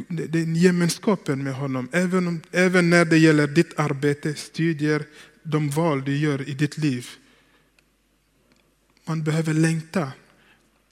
den 0.06 0.56
gemenskapen 0.56 1.42
med 1.44 1.54
honom, 1.54 1.88
även, 1.92 2.26
om, 2.26 2.40
även 2.50 2.90
när 2.90 3.04
det 3.04 3.18
gäller 3.18 3.46
ditt 3.46 3.78
arbete, 3.78 4.34
studier, 4.34 5.06
de 5.42 5.70
val 5.70 6.04
du 6.04 6.16
gör 6.16 6.48
i 6.48 6.54
ditt 6.54 6.78
liv. 6.78 7.08
Man 9.04 9.22
behöver 9.24 9.54
längta, 9.54 10.12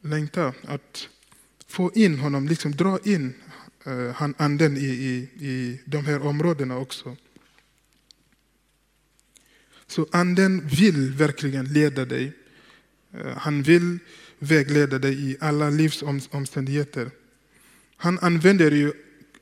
längta 0.00 0.54
att 0.62 1.08
få 1.66 1.92
in 1.94 2.18
honom, 2.18 2.49
liksom 2.49 2.73
dra 2.73 2.99
in 3.04 3.35
eh, 3.85 4.23
anden 4.37 4.76
i, 4.76 4.87
i, 4.87 5.47
i 5.47 5.80
de 5.85 6.06
här 6.06 6.26
områdena 6.26 6.76
också. 6.76 7.16
Så 9.87 10.06
anden 10.12 10.66
vill 10.66 11.12
verkligen 11.12 11.73
leda 11.73 12.04
dig. 12.04 12.32
Eh, 13.12 13.37
han 13.37 13.62
vill 13.62 13.99
vägleda 14.38 14.99
dig 14.99 15.30
i 15.30 15.37
alla 15.40 15.70
livsomständigheter. 15.70 17.11
Han 18.00 18.18
använder 18.18 18.70
ju 18.70 18.92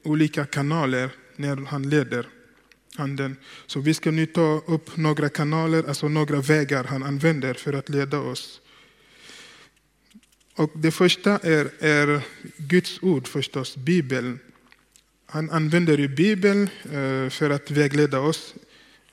olika 0.02 0.46
kanaler 0.46 1.10
när 1.36 1.56
han 1.56 1.88
leder 1.88 2.26
anden. 2.96 3.36
Så 3.66 3.80
vi 3.80 3.94
ska 3.94 4.10
nu 4.10 4.26
ta 4.26 4.62
upp 4.66 4.96
några 4.96 5.28
kanaler, 5.28 5.84
alltså 5.88 6.08
några 6.08 6.40
vägar 6.40 6.84
han 6.84 7.02
använder 7.02 7.54
för 7.54 7.72
att 7.72 7.88
leda 7.88 8.18
oss. 8.18 8.60
Och 10.56 10.72
det 10.74 10.90
första 10.90 11.38
är, 11.38 11.70
är 11.84 12.20
Guds 12.56 13.02
ord 13.02 13.28
förstås, 13.28 13.76
Bibeln. 13.76 14.38
Han 15.26 15.50
använder 15.50 15.98
ju 15.98 16.08
Bibeln 16.08 16.62
eh, 16.84 17.30
för 17.30 17.50
att 17.50 17.70
vägleda 17.70 18.20
oss. 18.20 18.54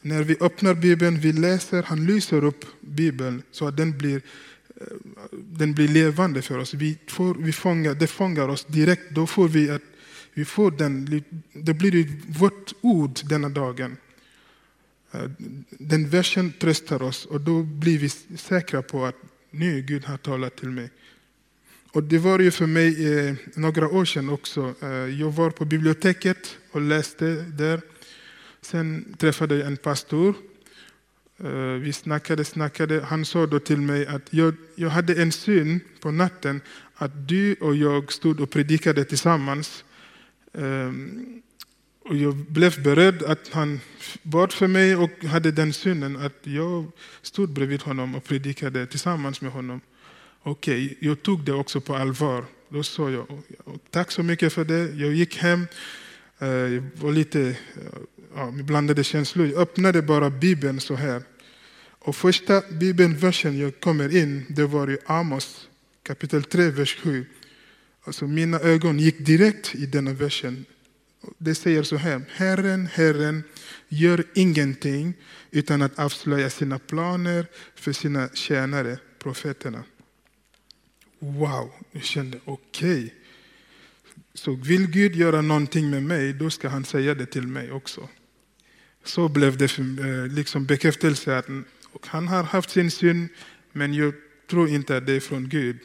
När 0.01 0.23
vi 0.23 0.38
öppnar 0.39 0.73
Bibeln, 0.73 1.19
vi 1.19 1.33
läser, 1.33 1.83
han 1.83 2.05
lyser 2.05 2.43
upp 2.43 2.65
Bibeln 2.79 3.43
så 3.51 3.67
att 3.67 3.77
den 3.77 3.97
blir, 3.97 4.21
den 5.32 5.74
blir 5.74 5.88
levande 5.88 6.42
för 6.42 6.58
oss. 6.58 6.74
Vi 6.74 6.98
får, 7.08 7.36
vi 7.36 7.54
fångar, 7.54 7.94
det 7.94 8.08
fångar 8.08 8.48
oss 8.48 8.66
direkt. 8.66 9.10
Då 9.10 9.28
får 9.28 9.48
vi 9.48 9.70
att 9.70 9.82
vi 10.34 10.46
får 10.46 10.72
den, 10.72 11.24
det 11.54 11.74
blir 11.74 12.08
vårt 12.40 12.74
ord 12.82 13.20
denna 13.24 13.50
dagen. 13.50 13.98
Eh, 15.12 15.30
den 15.70 16.10
versen 16.10 16.54
tröstar 16.60 17.02
oss 17.02 17.25
och 17.25 17.42
då 17.42 17.63
blir 17.63 18.00
vi 18.00 18.10
säkra 18.38 18.82
på 18.82 19.06
att 19.06 19.16
nu 19.52 19.82
Gud 19.82 20.06
har 20.06 20.18
talat 20.18 20.56
till 20.56 20.70
mig. 20.70 20.90
Och 21.92 22.04
det 22.04 22.18
var 22.18 22.40
ju 22.40 22.52
för 22.52 22.66
mig 22.66 23.18
eh, 23.28 23.36
några 23.56 23.90
år 23.90 24.06
sedan 24.06 24.30
också. 24.30 24.75
Eh, 24.82 24.90
jag 24.90 25.32
var 25.32 25.50
på 25.50 25.66
biblioteket 25.66 26.58
och 26.72 26.82
läste 26.82 27.25
där. 27.36 27.82
Sen 28.62 29.16
träffade 29.18 29.56
jag 29.56 29.68
en 29.68 29.78
pastor. 29.78 30.36
Eh, 31.43 31.79
vi 31.81 31.93
snackade, 31.93 32.45
snackade. 32.45 33.01
Han 33.01 33.25
sa 33.25 33.45
då 33.45 33.59
till 33.59 33.81
mig 33.81 34.07
att 34.07 34.33
jag, 34.33 34.55
jag 34.75 34.89
hade 34.89 35.21
en 35.21 35.31
syn 35.31 35.79
på 36.00 36.12
natten 36.12 36.62
att 36.95 37.27
du 37.27 37.53
och 37.53 37.75
jag 37.75 38.12
stod 38.12 38.39
och 38.39 38.50
predikade 38.50 39.05
tillsammans. 39.05 39.83
Ehm, 40.53 41.41
och 42.00 42.15
jag 42.15 42.35
blev 42.35 42.83
beredd 42.83 43.23
att 43.23 43.50
han 43.51 43.79
bad 44.23 44.53
för 44.53 44.67
mig 44.67 44.95
och 44.95 45.23
hade 45.23 45.51
den 45.51 45.73
synen 45.73 46.17
att 46.17 46.39
jag 46.43 46.91
stod 47.21 47.50
bredvid 47.50 47.81
honom 47.81 48.15
och 48.15 48.23
predikade 48.23 48.85
tillsammans 48.88 49.41
med 49.41 49.51
honom. 49.51 49.81
Okej, 50.43 50.85
okay, 50.85 50.97
jag 51.00 51.23
tog 51.23 51.45
det 51.45 51.53
också 51.53 51.81
på 51.81 51.95
allvar. 51.95 52.45
Då 52.69 52.83
sa 52.83 53.09
jag 53.09 53.25
tack 53.89 54.12
så 54.12 54.23
mycket 54.23 54.53
för 54.53 54.65
det. 54.65 54.93
Jag 54.95 55.13
gick 55.13 55.38
hem, 55.38 55.67
eh, 56.39 56.47
jag 56.47 56.83
var 56.95 57.12
lite 57.12 57.55
ja, 58.35 58.51
blandade 58.51 59.03
känslor. 59.03 59.47
Jag 59.47 59.62
öppnade 59.62 60.01
bara 60.01 60.29
Bibeln 60.29 60.79
så 60.79 60.95
här. 60.95 61.21
Och 62.05 62.15
första 62.15 62.62
bibelversen 62.72 63.60
jag 63.60 63.79
kommer 63.79 64.15
in, 64.15 64.45
det 64.50 64.65
var 64.65 64.89
i 64.91 64.98
Amos 65.05 65.69
kapitel 66.03 66.43
3, 66.43 66.69
vers 66.69 66.95
7. 66.95 67.25
Alltså 68.03 68.27
mina 68.27 68.60
ögon 68.60 69.00
gick 69.00 69.19
direkt 69.19 69.75
i 69.75 69.86
denna 69.86 70.13
versen. 70.13 70.65
Det 71.38 71.55
säger 71.55 71.83
så 71.83 71.95
här, 71.95 72.22
Herren, 72.29 72.88
Herren 72.88 73.43
gör 73.88 74.24
ingenting 74.33 75.13
utan 75.51 75.81
att 75.81 76.00
avslöja 76.00 76.50
sina 76.50 76.79
planer 76.79 77.45
för 77.75 77.93
sina 77.93 78.29
tjänare, 78.33 78.98
profeterna. 79.19 79.83
Wow, 81.19 81.72
jag 81.91 82.03
kände 82.03 82.39
okej. 82.45 83.03
Okay. 83.03 83.10
Så 84.33 84.55
vill 84.55 84.88
Gud 84.88 85.15
göra 85.15 85.41
någonting 85.41 85.89
med 85.89 86.03
mig, 86.03 86.33
då 86.33 86.50
ska 86.50 86.69
han 86.69 86.86
säga 86.86 87.15
det 87.15 87.25
till 87.25 87.48
mig 87.48 87.72
också. 87.72 88.10
Så 89.03 89.27
blev 89.29 89.57
det 89.57 89.67
för, 89.67 89.83
eh, 89.83 90.27
liksom 90.27 90.65
bekräftelse 90.65 91.38
att 91.38 91.48
han 92.01 92.27
har 92.27 92.43
haft 92.43 92.69
sin 92.69 92.91
syn, 92.91 93.29
men 93.71 93.93
jag 93.93 94.13
tror 94.50 94.69
inte 94.69 94.97
att 94.97 95.05
det 95.05 95.13
är 95.13 95.19
från 95.19 95.50
Gud. 95.50 95.77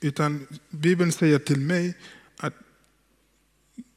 Utan 0.00 0.46
Bibeln 0.70 1.12
säger 1.12 1.38
till 1.38 1.60
mig 1.60 1.94
att 2.36 2.54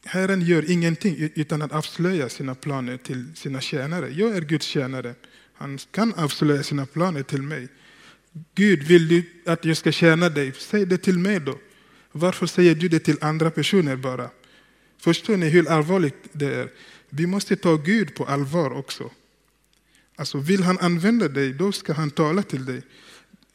Herren 0.05 0.41
gör 0.41 0.71
ingenting 0.71 1.15
utan 1.35 1.61
att 1.61 1.71
avslöja 1.71 2.29
sina 2.29 2.55
planer 2.55 2.97
till 2.97 3.35
sina 3.35 3.61
tjänare. 3.61 4.09
Jag 4.09 4.35
är 4.37 4.41
Guds 4.41 4.65
tjänare. 4.65 5.15
Han 5.53 5.77
kan 5.91 6.13
avslöja 6.13 6.63
sina 6.63 6.85
planer 6.85 7.23
till 7.23 7.41
mig. 7.41 7.67
Gud, 8.55 8.83
vill 8.83 9.07
du 9.07 9.23
att 9.45 9.65
jag 9.65 9.77
ska 9.77 9.91
tjäna 9.91 10.29
dig? 10.29 10.53
Säg 10.57 10.85
det 10.85 10.97
till 10.97 11.19
mig 11.19 11.39
då. 11.39 11.59
Varför 12.11 12.45
säger 12.45 12.75
du 12.75 12.87
det 12.87 12.99
till 12.99 13.17
andra 13.21 13.51
personer 13.51 13.95
bara? 13.95 14.29
Förstår 14.97 15.37
ni 15.37 15.49
hur 15.49 15.69
allvarligt 15.69 16.15
det 16.31 16.55
är? 16.55 16.69
Vi 17.09 17.27
måste 17.27 17.55
ta 17.55 17.75
Gud 17.75 18.15
på 18.15 18.25
allvar 18.25 18.71
också. 18.71 19.11
Alltså 20.15 20.37
vill 20.37 20.63
han 20.63 20.79
använda 20.79 21.27
dig, 21.27 21.53
då 21.53 21.71
ska 21.71 21.93
han 21.93 22.11
tala 22.11 22.43
till 22.43 22.65
dig. 22.65 22.81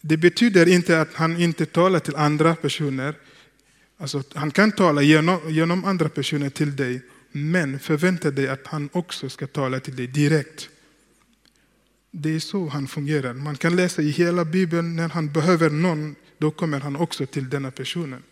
Det 0.01 0.17
betyder 0.17 0.69
inte 0.69 1.01
att 1.01 1.15
han 1.15 1.41
inte 1.41 1.67
talar 1.67 2.01
till 2.01 2.17
andra 2.17 2.55
personer. 2.55 3.15
Alltså, 3.99 4.23
han 4.35 4.51
kan 4.51 4.73
tala 4.73 5.03
genom, 5.03 5.41
genom 5.49 5.85
andra 5.85 6.09
personer 6.09 6.51
till 6.51 6.77
dig, 6.77 7.03
men 7.33 7.79
förvänta 7.79 8.31
dig 8.31 8.49
att 8.49 8.67
han 8.67 8.89
också 8.93 9.29
ska 9.29 9.47
tala 9.47 9.81
till 9.81 9.97
dig 9.97 10.07
direkt. 10.07 10.69
Det 12.11 12.35
är 12.35 12.41
så 12.41 12.69
han 12.69 12.89
fungerar. 12.89 13.35
Man 13.35 13.57
kan 13.57 13.77
läsa 13.77 14.03
i 14.03 14.11
hela 14.11 14.45
Bibeln, 14.45 14.97
när 14.97 15.09
han 15.09 15.33
behöver 15.33 15.71
någon, 15.71 16.15
då 16.39 16.51
kommer 16.51 16.81
han 16.81 16.97
också 16.97 17.27
till 17.27 17.49
denna 17.49 17.71
personen. 17.71 18.23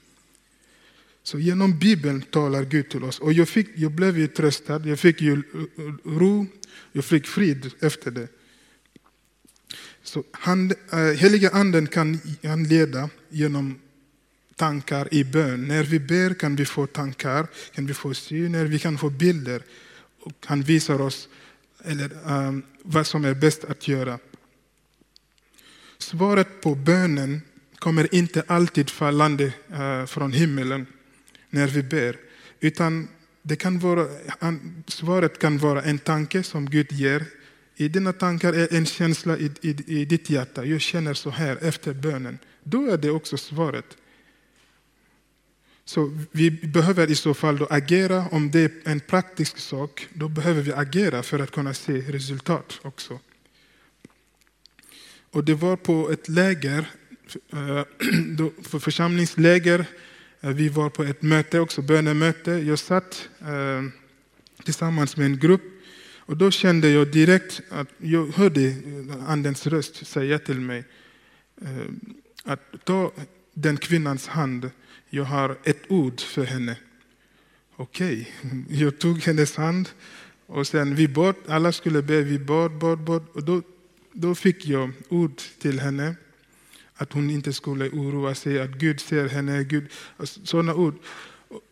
Så 1.26 1.38
genom 1.38 1.78
Bibeln 1.78 2.23
talar 2.23 2.64
Gud 2.64 2.88
till 2.88 3.04
oss. 3.04 3.18
Och 3.18 3.33
jag, 3.33 3.49
fick, 3.49 3.68
jag 3.75 3.92
blev 3.92 4.18
ju 4.18 4.26
tröstad, 4.26 4.83
jag 4.85 4.99
fick 4.99 5.21
ju 5.21 5.42
ro, 6.04 6.47
jag 6.92 7.04
fick 7.04 7.26
frid 7.26 7.73
efter 7.80 8.11
det. 8.11 8.28
Så 10.02 10.25
han, 10.33 10.73
eh, 10.92 10.99
heliga 10.99 11.50
anden 11.50 11.87
kan 11.87 12.21
han 12.42 12.64
leda 12.64 13.11
genom 13.28 13.78
tankar 14.56 15.14
i 15.14 15.25
bön. 15.25 15.68
När 15.68 15.85
vi 15.85 16.00
ber 16.00 16.35
kan 16.35 16.56
vi 16.56 16.64
få 16.64 16.87
tankar, 16.87 17.47
kan 17.75 17.87
vi 17.87 17.95
få 17.95 18.14
syner, 18.14 18.64
vi 18.64 18.78
kan 18.78 18.99
få 18.99 19.11
bilder. 19.11 19.62
Och 20.21 20.47
han 20.47 20.62
visar 20.62 21.00
oss 21.00 21.28
eller, 21.85 22.11
um, 22.25 22.62
vad 22.83 23.06
som 23.06 23.25
är 23.25 23.35
bäst 23.35 23.64
att 23.64 23.88
göra. 23.88 24.18
Svaret 25.99 26.61
på 26.61 26.75
bönen 26.75 27.40
kommer 27.78 28.14
inte 28.14 28.45
alltid 28.47 28.90
fallande 28.90 29.52
uh, 29.73 30.06
från 30.06 30.33
himmelen 30.33 30.87
när 31.50 31.66
vi 31.66 31.82
ber. 31.82 32.16
Utan 32.60 33.08
det 33.42 33.56
kan 33.56 33.78
vara, 33.78 34.08
svaret 34.86 35.38
kan 35.38 35.58
vara 35.58 35.82
en 35.82 35.98
tanke 35.98 36.42
som 36.42 36.70
Gud 36.70 36.92
ger. 36.92 37.24
I 37.76 37.88
dina 37.88 38.12
tankar 38.12 38.52
är 38.52 38.74
en 38.74 38.86
känsla 38.86 39.36
i, 39.38 39.50
i, 39.60 40.00
i 40.00 40.04
ditt 40.04 40.30
hjärta. 40.30 40.64
Jag 40.64 40.80
känner 40.80 41.14
så 41.14 41.30
här 41.30 41.58
efter 41.60 41.94
bönen. 41.94 42.38
Då 42.62 42.90
är 42.90 42.96
det 42.98 43.10
också 43.10 43.36
svaret. 43.36 43.96
Så 45.84 46.18
vi 46.30 46.50
behöver 46.50 47.10
i 47.10 47.14
så 47.14 47.34
fall 47.34 47.58
då 47.58 47.66
agera. 47.70 48.28
Om 48.30 48.50
det 48.50 48.60
är 48.60 48.70
en 48.84 49.00
praktisk 49.00 49.58
sak, 49.58 50.08
då 50.12 50.28
behöver 50.28 50.62
vi 50.62 50.72
agera 50.72 51.22
för 51.22 51.38
att 51.38 51.50
kunna 51.50 51.74
se 51.74 51.92
resultat 51.92 52.80
också. 52.82 53.20
Och 55.30 55.44
det 55.44 55.54
var 55.54 55.76
på 55.76 56.10
ett 56.10 56.28
läger, 56.28 56.90
eh, 57.52 57.84
då- 58.36 58.78
församlingsläger. 58.80 59.86
Eh, 60.40 60.50
vi 60.50 60.68
var 60.68 60.90
på 60.90 61.02
ett 61.04 61.22
möte 61.22 61.60
också, 61.60 61.82
bönemöte. 61.82 62.50
Jag 62.50 62.78
satt 62.78 63.28
eh, 63.40 63.82
tillsammans 64.64 65.16
med 65.16 65.26
en 65.26 65.38
grupp 65.38 65.62
och 66.18 66.36
då 66.36 66.50
kände 66.50 66.90
jag 66.90 67.12
direkt 67.12 67.60
att 67.70 67.88
jag 67.98 68.26
hörde 68.26 68.74
Andens 69.26 69.66
röst 69.66 70.06
säga 70.06 70.38
till 70.38 70.60
mig 70.60 70.84
eh, 71.62 71.92
att 72.44 72.60
ta 72.84 73.12
den 73.54 73.76
kvinnans 73.76 74.26
hand, 74.26 74.70
jag 75.10 75.24
har 75.24 75.58
ett 75.64 75.82
ord 75.88 76.20
för 76.20 76.44
henne. 76.44 76.76
Okej, 77.76 78.32
jag 78.68 78.98
tog 78.98 79.18
hennes 79.18 79.56
hand 79.56 79.88
och 80.46 80.66
sen 80.66 80.94
vi 80.94 81.08
bad, 81.08 81.34
alla 81.48 81.72
skulle 81.72 82.02
be, 82.02 82.22
vi 82.22 82.38
bad, 82.38 82.78
bad, 82.78 82.98
bad. 82.98 83.24
Och 83.32 83.44
då, 83.44 83.62
då 84.12 84.34
fick 84.34 84.66
jag 84.66 84.92
ord 85.08 85.36
till 85.58 85.80
henne. 85.80 86.14
Att 86.96 87.12
hon 87.12 87.30
inte 87.30 87.52
skulle 87.52 87.88
oroa 87.90 88.34
sig, 88.34 88.60
att 88.60 88.70
Gud 88.70 89.00
ser 89.00 89.28
henne, 89.28 89.64
Gud, 89.64 89.86
sådana 90.22 90.74
ord. 90.74 90.94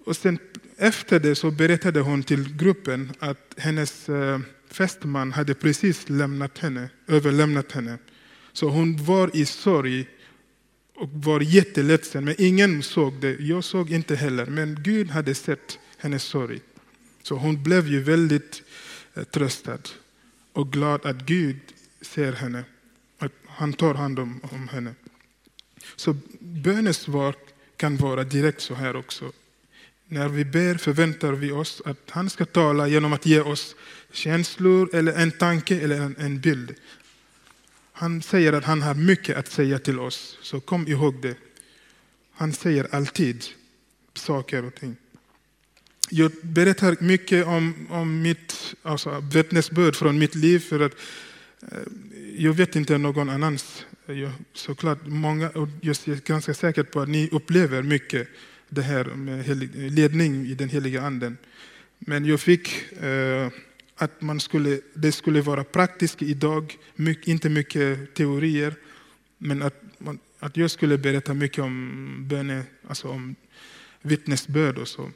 Och- 0.04 0.16
sen 0.16 0.38
efter 0.76 1.20
det 1.20 1.34
så 1.34 1.50
berättade 1.50 2.00
hon 2.00 2.22
till 2.22 2.56
gruppen 2.56 3.12
att 3.18 3.54
hennes 3.56 4.08
eh, 4.08 4.40
fästman 4.70 5.32
hade 5.32 5.54
precis 5.54 6.08
lämnat 6.08 6.58
henne, 6.58 6.88
överlämnat 7.06 7.72
henne. 7.72 7.98
Så 8.52 8.68
hon 8.68 9.04
var 9.04 9.36
i 9.36 9.46
sorg 9.46 10.08
och 10.96 11.08
var 11.12 11.40
jätteledsen, 11.40 12.24
men 12.24 12.34
ingen 12.38 12.82
såg 12.82 13.14
det. 13.20 13.36
Jag 13.40 13.64
såg 13.64 13.90
inte 13.90 14.16
heller, 14.16 14.46
men 14.46 14.78
Gud 14.82 15.10
hade 15.10 15.34
sett 15.34 15.78
hennes 15.98 16.22
sorg. 16.22 16.60
Så 17.22 17.36
hon 17.36 17.62
blev 17.62 17.88
ju 17.88 18.02
väldigt 18.02 18.62
eh, 19.14 19.24
tröstad 19.24 19.78
och 20.52 20.72
glad 20.72 21.06
att 21.06 21.26
Gud 21.26 21.56
ser 22.00 22.32
henne, 22.32 22.64
att 23.18 23.32
han 23.46 23.72
tar 23.72 23.94
hand 23.94 24.18
om, 24.18 24.40
om 24.52 24.68
henne. 24.68 24.94
Så 25.96 26.16
bönesvar 26.40 27.34
kan 27.76 27.96
vara 27.96 28.24
direkt 28.24 28.60
så 28.60 28.74
här 28.74 28.96
också. 28.96 29.32
När 30.06 30.28
vi 30.28 30.44
ber 30.44 30.74
förväntar 30.74 31.32
vi 31.32 31.52
oss 31.52 31.82
att 31.84 32.10
han 32.10 32.30
ska 32.30 32.44
tala 32.44 32.88
genom 32.88 33.12
att 33.12 33.26
ge 33.26 33.40
oss 33.40 33.76
känslor 34.12 34.94
eller 34.94 35.12
en 35.12 35.30
tanke 35.30 35.80
eller 35.80 36.00
en, 36.00 36.16
en 36.18 36.40
bild. 36.40 36.74
Han 37.92 38.22
säger 38.22 38.52
att 38.52 38.64
han 38.64 38.82
har 38.82 38.94
mycket 38.94 39.36
att 39.36 39.48
säga 39.48 39.78
till 39.78 40.00
oss, 40.00 40.38
så 40.42 40.60
kom 40.60 40.88
ihåg 40.88 41.22
det. 41.22 41.36
Han 42.32 42.52
säger 42.52 42.94
alltid 42.94 43.44
saker 44.14 44.64
och 44.64 44.74
ting. 44.74 44.96
Jag 46.10 46.32
berättar 46.42 46.96
mycket 47.00 47.46
om, 47.46 47.86
om 47.90 48.22
mitt 48.22 48.74
alltså, 48.82 49.20
vittnesbörd 49.32 49.96
från 49.96 50.18
mitt 50.18 50.34
liv 50.34 50.58
för 50.58 50.80
att 50.80 50.92
eh, 51.72 51.78
jag 52.36 52.52
vet 52.52 52.76
inte 52.76 52.98
någon 52.98 53.30
annans. 53.30 53.84
Jag, 54.06 54.32
såklart 54.52 55.06
många, 55.06 55.50
och 55.50 55.68
jag 55.80 55.96
är 56.08 56.26
ganska 56.26 56.54
säker 56.54 56.82
på 56.82 57.00
att 57.00 57.08
ni 57.08 57.28
upplever 57.32 57.82
mycket 57.82 58.28
det 58.68 58.82
här 58.82 59.04
med 59.04 59.44
helig, 59.44 59.70
ledning 59.74 60.46
i 60.46 60.54
den 60.54 60.68
heliga 60.68 61.02
anden. 61.02 61.36
Men 61.98 62.24
jag 62.24 62.40
fick 62.40 62.92
eh, 62.92 63.50
att 63.96 64.22
man 64.22 64.40
skulle, 64.40 64.80
det 64.94 65.12
skulle 65.12 65.40
vara 65.40 65.64
praktiskt 65.64 66.22
idag, 66.22 66.76
mycket, 66.94 67.28
inte 67.28 67.48
mycket 67.48 68.14
teorier, 68.14 68.74
men 69.38 69.62
att, 69.62 69.82
man, 69.98 70.18
att 70.38 70.56
jag 70.56 70.70
skulle 70.70 70.98
berätta 70.98 71.34
mycket 71.34 71.58
om 71.58 72.28
böne, 72.28 72.62
alltså 72.88 73.08
om 73.08 73.34
vittnesbörd 74.02 74.78
och 74.78 74.88
så. 74.88 75.10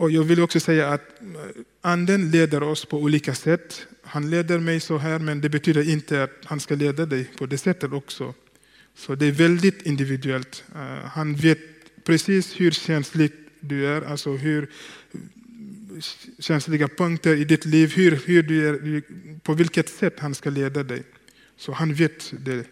Och 0.00 0.10
jag 0.10 0.24
vill 0.24 0.40
också 0.40 0.60
säga 0.60 0.88
att 0.88 1.20
eh, 1.20 1.62
anden 1.80 2.30
leder 2.30 2.62
oss 2.62 2.84
på 2.84 2.98
olika 2.98 3.34
sätt. 3.34 3.86
Han 4.02 4.30
leder 4.30 4.58
mig 4.58 4.80
så 4.80 4.98
här, 4.98 5.18
men 5.18 5.40
det 5.40 5.48
betyder 5.48 5.88
inte 5.88 6.22
att 6.22 6.30
han 6.44 6.60
ska 6.60 6.74
leda 6.74 7.06
dig 7.06 7.24
på 7.38 7.46
det 7.46 7.58
sättet 7.58 7.92
också. 7.92 8.34
Så 8.94 9.14
det 9.14 9.26
är 9.26 9.32
väldigt 9.32 9.82
individuellt. 9.82 10.64
Eh, 10.74 11.04
han 11.04 11.34
vet 11.34 11.58
precis 12.04 12.60
hur 12.60 12.70
känslig 12.70 13.32
du 13.60 13.86
är, 13.86 14.02
alltså 14.02 14.30
hur 14.32 14.70
eh, 15.12 16.00
känsliga 16.38 16.88
punkter 16.88 17.36
i 17.36 17.44
ditt 17.44 17.64
liv, 17.64 17.92
hur, 17.96 18.20
hur 18.26 18.42
du 18.42 18.68
är, 18.68 19.02
på 19.40 19.54
vilket 19.54 19.88
sätt 19.88 20.20
han 20.20 20.34
ska 20.34 20.50
leda 20.50 20.82
dig. 20.82 21.02
Så 21.56 21.72
han 21.72 21.94
vet 21.94 22.32
det. 22.38 22.66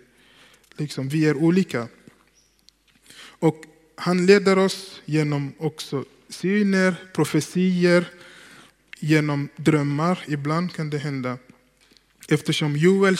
Liksom, 0.76 1.08
vi 1.08 1.26
är 1.26 1.36
olika. 1.36 1.88
Och 3.18 3.64
han 3.94 4.26
leder 4.26 4.58
oss 4.58 5.02
genom 5.04 5.52
också 5.58 6.04
syner, 6.28 6.94
profetier, 7.12 8.04
genom 8.98 9.48
drömmar. 9.56 10.24
Ibland 10.26 10.72
kan 10.72 10.90
det 10.90 10.98
hända. 10.98 11.38
Eftersom 12.28 12.76
Joel 12.76 13.16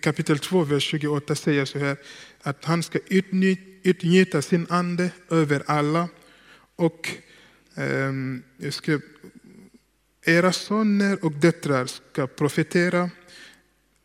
kapitel 0.00 0.38
2, 0.38 0.64
vers 0.64 0.82
28 0.82 1.34
säger 1.34 1.64
så 1.64 1.78
här 1.78 1.96
att 2.42 2.64
han 2.64 2.82
ska 2.82 2.98
utnyttja 3.82 4.42
sin 4.42 4.66
ande 4.70 5.10
över 5.30 5.62
alla. 5.66 6.08
Och 6.76 7.08
eh, 7.74 8.12
jag 8.56 9.00
era 10.24 10.52
söner 10.52 11.24
och 11.24 11.32
döttrar 11.32 11.86
ska 11.86 12.26
profetera. 12.26 13.10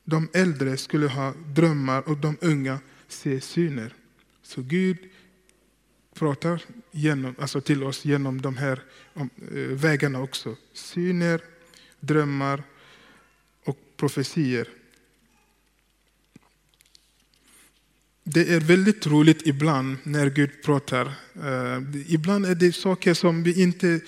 De 0.04 0.30
äldre 0.34 0.78
skulle 0.78 1.08
ha 1.08 1.34
drömmar 1.46 2.10
och 2.10 2.18
de 2.18 2.38
unga 2.42 2.80
se 3.08 3.42
syner. 3.42 3.94
Så 4.44 4.62
Gud 4.62 4.98
pratar 6.14 6.62
genom, 6.92 7.36
alltså 7.40 7.62
till 7.62 7.84
oss 7.84 8.06
genom 8.06 8.42
de 8.42 8.58
här 8.58 8.82
eh, 9.16 9.28
vägarna 9.56 10.22
också. 10.22 10.56
Syner, 10.74 11.42
drömmar 12.00 12.64
och 13.64 13.78
profetier. 13.98 14.68
Det 18.24 18.54
är 18.54 18.60
väldigt 18.60 19.08
roligt 19.08 19.48
ibland 19.48 19.98
när 20.04 20.30
Gud 20.30 20.64
pratar. 20.64 21.06
Eh, 21.36 21.82
ibland 22.08 22.46
är 22.46 22.56
det 22.56 22.76
saker 22.76 23.14
som 23.14 23.44
vi 23.44 23.62
inte 23.62 24.00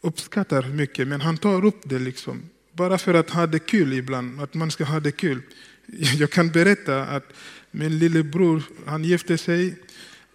uppskattar 0.00 0.62
mycket, 0.62 1.08
men 1.08 1.20
han 1.20 1.36
tar 1.36 1.64
upp 1.64 1.80
det 1.84 1.98
liksom. 1.98 2.42
Bara 2.72 2.98
för 2.98 3.14
att 3.14 3.30
ha 3.30 3.46
det 3.46 3.58
kul 3.58 3.92
ibland, 3.92 4.40
att 4.40 4.54
man 4.54 4.70
ska 4.70 4.84
ha 4.84 5.00
det 5.00 5.12
kul. 5.12 5.42
Jag 6.18 6.30
kan 6.30 6.48
berätta 6.48 7.02
att 7.02 7.32
min 7.70 7.98
lillebror, 7.98 8.62
han 8.86 9.04
gifte 9.04 9.38
sig 9.38 9.74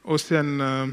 och 0.06 0.22
sen 0.22 0.62
eh, 0.62 0.88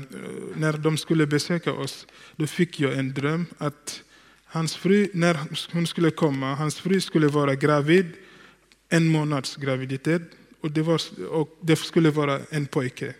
när 0.54 0.72
de 0.72 0.96
skulle 0.96 1.26
besöka 1.26 1.72
oss, 1.72 2.06
då 2.36 2.46
fick 2.46 2.80
jag 2.80 2.98
en 2.98 3.14
dröm 3.14 3.46
att 3.58 4.02
hans 4.44 4.76
fru, 4.76 5.08
när 5.14 5.38
hon 5.72 5.86
skulle 5.86 6.10
komma, 6.10 6.54
hans 6.54 6.80
fru 6.80 7.00
skulle 7.00 7.28
vara 7.28 7.54
gravid, 7.54 8.06
en 8.88 9.08
månads 9.08 9.56
graviditet, 9.56 10.22
och 10.60 10.70
det, 10.70 10.82
var, 10.82 11.00
och 11.28 11.58
det 11.60 11.76
skulle 11.76 12.10
vara 12.10 12.40
en 12.50 12.66
pojke. 12.66 13.14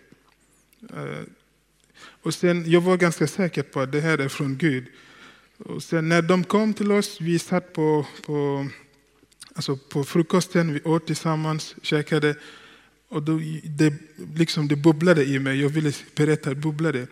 Eh, 0.91 1.23
och 2.23 2.35
sen, 2.35 2.71
jag 2.71 2.81
var 2.81 2.97
ganska 2.97 3.27
säker 3.27 3.63
på 3.63 3.81
att 3.81 3.93
det 3.93 4.01
här 4.01 4.19
är 4.19 4.29
från 4.29 4.57
Gud. 4.57 4.87
Och 5.59 5.83
sen 5.83 6.09
när 6.09 6.23
de 6.23 6.45
kom 6.45 6.75
till 6.75 6.93
oss, 6.93 7.21
vi 7.21 7.39
satt 7.39 7.73
på, 7.73 8.07
på, 8.27 8.69
alltså 9.55 9.77
på 9.77 10.05
frukosten, 10.05 10.73
vi 10.73 10.81
åt 10.83 11.07
tillsammans, 11.07 11.75
käkade. 11.83 12.35
Och 13.13 13.23
då, 13.23 13.41
det, 13.65 13.95
liksom 14.35 14.69
det 14.69 14.77
bubblade 14.77 15.25
i 15.25 15.39
mig, 15.39 15.61
jag 15.61 15.69
ville 15.69 15.93
berätta, 16.15 16.51
det 16.51 16.57
bubblade. 16.57 17.07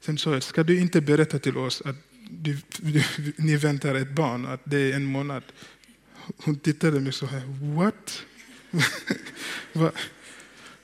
Sen 0.00 0.18
sa 0.18 0.32
jag, 0.32 0.42
ska 0.42 0.62
du 0.62 0.80
inte 0.80 1.00
berätta 1.00 1.38
till 1.38 1.56
oss 1.56 1.82
att 1.84 1.96
du, 2.30 2.58
du, 2.76 3.02
ni 3.36 3.56
väntar 3.56 3.94
ett 3.94 4.10
barn, 4.10 4.46
att 4.46 4.60
det 4.64 4.78
är 4.78 4.96
en 4.96 5.04
månad? 5.04 5.42
Hon 6.44 6.58
tittade 6.58 6.92
på 6.92 7.00
mig 7.00 7.12
så 7.12 7.26
här, 7.26 7.42
what? 7.76 8.22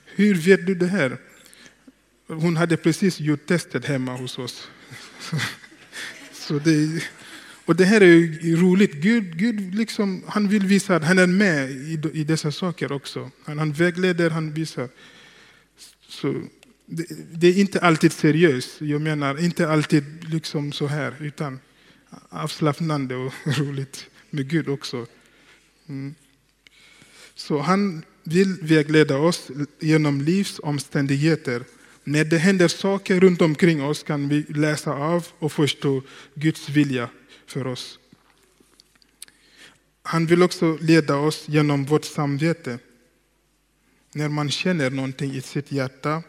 Hur 0.05 0.35
vet 0.35 0.67
du 0.67 0.75
det 0.75 0.87
här? 0.87 1.17
Hon 2.27 2.57
hade 2.57 2.77
precis 2.77 3.19
gjort 3.19 3.45
testet 3.45 3.85
hemma 3.85 4.15
hos 4.15 4.37
oss. 4.37 4.67
Så 6.31 6.59
det, 6.59 7.03
och 7.67 7.75
det 7.75 7.85
här 7.85 8.01
är 8.01 8.55
roligt. 8.55 8.93
Gud, 8.93 9.37
Gud 9.37 9.75
liksom, 9.75 10.23
han 10.27 10.47
vill 10.47 10.65
visa 10.65 10.95
att 10.95 11.03
han 11.03 11.19
är 11.19 11.27
med 11.27 11.71
i, 11.71 11.99
i 12.13 12.23
dessa 12.23 12.51
saker 12.51 12.91
också. 12.91 13.31
Han, 13.43 13.59
han 13.59 13.71
vägleder, 13.71 14.29
han 14.29 14.53
visar. 14.53 14.89
Så 16.07 16.41
det, 16.85 17.05
det, 17.31 17.47
är 17.47 17.59
inte 17.59 17.79
alltid 17.79 18.11
seriöst. 18.11 18.81
Jag 18.81 19.01
menar 19.01 19.43
inte 19.43 19.69
alltid 19.69 20.29
liksom 20.29 20.71
så 20.71 20.87
här, 20.87 21.15
utan 21.19 21.59
avslappnande 22.29 23.15
och 23.15 23.33
roligt 23.45 24.05
med 24.29 24.49
Gud 24.49 24.69
också. 24.69 25.05
Mm. 25.87 26.15
Så 27.35 27.59
han 27.59 28.03
vill 28.23 28.57
vägleda 28.61 29.17
oss 29.17 29.51
genom 29.79 30.21
livsomständigheter. 30.21 31.63
När 32.03 32.25
det 32.25 32.37
händer 32.37 32.67
saker 32.67 33.19
runt 33.19 33.41
omkring 33.41 33.83
oss 33.83 34.03
kan 34.03 34.29
vi 34.29 34.45
läsa 34.49 34.91
av 34.91 35.27
och 35.39 35.51
förstå 35.51 36.01
Guds 36.33 36.69
vilja 36.69 37.09
för 37.47 37.67
oss. 37.67 37.99
Han 40.03 40.25
vill 40.25 40.43
också 40.43 40.77
leda 40.81 41.15
oss 41.15 41.43
genom 41.47 41.85
vårt 41.85 42.05
samvete. 42.05 42.79
När 44.13 44.29
man 44.29 44.49
känner 44.49 44.89
någonting 44.89 45.31
i 45.35 45.41
sitt 45.41 45.71
hjärta, 45.71 46.23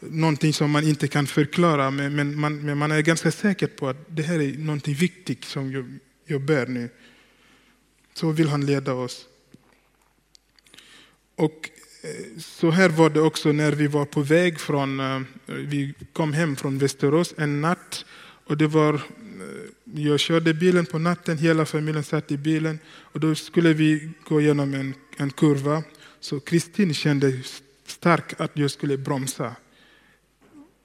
någonting 0.00 0.52
som 0.52 0.70
man 0.70 0.84
inte 0.84 1.08
kan 1.08 1.26
förklara, 1.26 1.90
men 1.90 2.40
man, 2.40 2.60
men 2.60 2.78
man 2.78 2.92
är 2.92 3.00
ganska 3.00 3.32
säker 3.32 3.66
på 3.66 3.88
att 3.88 3.96
det 4.08 4.22
här 4.22 4.40
är 4.40 4.58
någonting 4.58 4.94
viktigt 4.94 5.44
som 5.44 5.72
jag, 5.72 5.98
jag 6.26 6.40
bär 6.40 6.66
nu. 6.66 6.88
Så 8.14 8.30
vill 8.30 8.48
han 8.48 8.66
leda 8.66 8.92
oss. 8.92 9.26
Och 11.36 11.70
eh, 12.02 12.38
Så 12.38 12.70
här 12.70 12.88
var 12.88 13.10
det 13.10 13.20
också 13.20 13.52
när 13.52 13.72
vi 13.72 13.86
var 13.86 14.04
på 14.04 14.20
väg 14.20 14.60
från, 14.60 15.00
eh, 15.00 15.20
vi 15.46 15.94
kom 16.12 16.32
hem 16.32 16.56
från 16.56 16.78
Västerås 16.78 17.34
en 17.36 17.60
natt 17.60 18.04
och 18.46 18.56
det 18.56 18.66
var, 18.66 18.94
eh, 18.94 19.00
jag 19.96 20.20
körde 20.20 20.54
bilen 20.54 20.86
på 20.86 20.98
natten, 20.98 21.38
hela 21.38 21.66
familjen 21.66 22.04
satt 22.04 22.32
i 22.32 22.36
bilen 22.36 22.78
och 22.86 23.20
då 23.20 23.34
skulle 23.34 23.72
vi 23.72 24.10
gå 24.24 24.40
igenom 24.40 24.74
en, 24.74 24.94
en 25.16 25.30
kurva. 25.30 25.82
Så 26.20 26.40
Kristin 26.40 26.94
kände 26.94 27.42
starkt 27.86 28.40
att 28.40 28.50
jag 28.54 28.70
skulle 28.70 28.98
bromsa. 28.98 29.56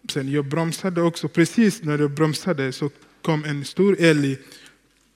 Sen 0.09 0.31
jag 0.31 0.45
bromsade 0.45 1.01
också, 1.01 1.27
precis 1.27 1.83
när 1.83 1.99
jag 1.99 2.11
bromsade 2.11 2.71
så 2.71 2.89
kom 3.21 3.45
en 3.45 3.65
stor 3.65 3.95
älg 3.99 4.37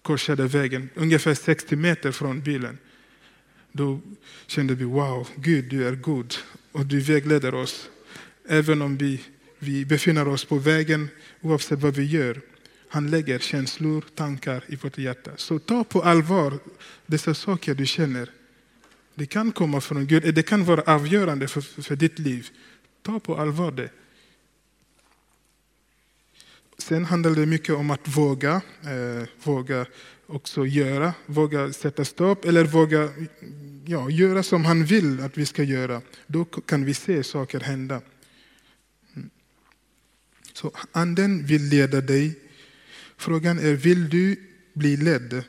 korsade 0.01 0.47
vägen, 0.47 0.89
ungefär 0.95 1.33
60 1.33 1.75
meter 1.75 2.11
från 2.11 2.41
bilen. 2.41 2.77
Då 3.71 3.99
kände 4.47 4.75
vi, 4.75 4.85
wow, 4.85 5.27
Gud 5.35 5.65
du 5.65 5.87
är 5.87 5.95
god 5.95 6.35
och 6.71 6.85
du 6.85 6.99
vägleder 6.99 7.55
oss. 7.55 7.89
Även 8.47 8.81
om 8.81 8.97
vi, 8.97 9.21
vi 9.59 9.85
befinner 9.85 10.27
oss 10.27 10.45
på 10.45 10.57
vägen, 10.57 11.09
oavsett 11.41 11.79
vad 11.79 11.95
vi 11.95 12.03
gör. 12.03 12.41
Han 12.93 13.09
lägger 13.09 13.39
känslor, 13.39 14.03
tankar 14.15 14.63
i 14.67 14.75
vårt 14.75 14.97
hjärta. 14.97 15.31
Så 15.37 15.59
ta 15.59 15.83
på 15.83 16.01
allvar 16.01 16.59
dessa 17.05 17.33
saker 17.33 17.75
du 17.75 17.85
känner. 17.85 18.29
Det 19.15 19.25
kan 19.25 19.51
komma 19.51 19.81
från 19.81 20.07
Gud, 20.07 20.35
det 20.35 20.43
kan 20.43 20.65
vara 20.65 20.81
avgörande 20.81 21.47
för, 21.47 21.61
för 21.61 21.95
ditt 21.95 22.19
liv. 22.19 22.49
Ta 23.01 23.19
på 23.19 23.37
allvar 23.37 23.71
det. 23.71 23.89
Sen 26.77 27.05
handlar 27.05 27.31
det 27.31 27.45
mycket 27.45 27.75
om 27.75 27.91
att 27.91 28.07
våga, 28.17 28.61
eh, 28.83 29.27
våga 29.43 29.85
också 30.27 30.65
göra, 30.65 31.13
våga 31.25 31.73
sätta 31.73 32.05
stopp 32.05 32.45
eller 32.45 32.65
våga 32.65 33.09
ja, 33.85 34.09
göra 34.09 34.43
som 34.43 34.65
han 34.65 34.85
vill 34.85 35.21
att 35.21 35.37
vi 35.37 35.45
ska 35.45 35.63
göra. 35.63 36.01
Då 36.27 36.45
kan 36.45 36.85
vi 36.85 36.93
se 36.93 37.23
saker 37.23 37.59
hända. 37.59 38.01
Mm. 39.15 39.29
Så 40.53 40.71
anden 40.91 41.45
vill 41.45 41.63
leda 41.63 42.01
dig. 42.01 42.42
Frågan 43.23 43.59
är, 43.59 43.73
vill 43.73 44.09
du 44.09 44.35
bli 44.73 44.97
ledd? 44.97 45.43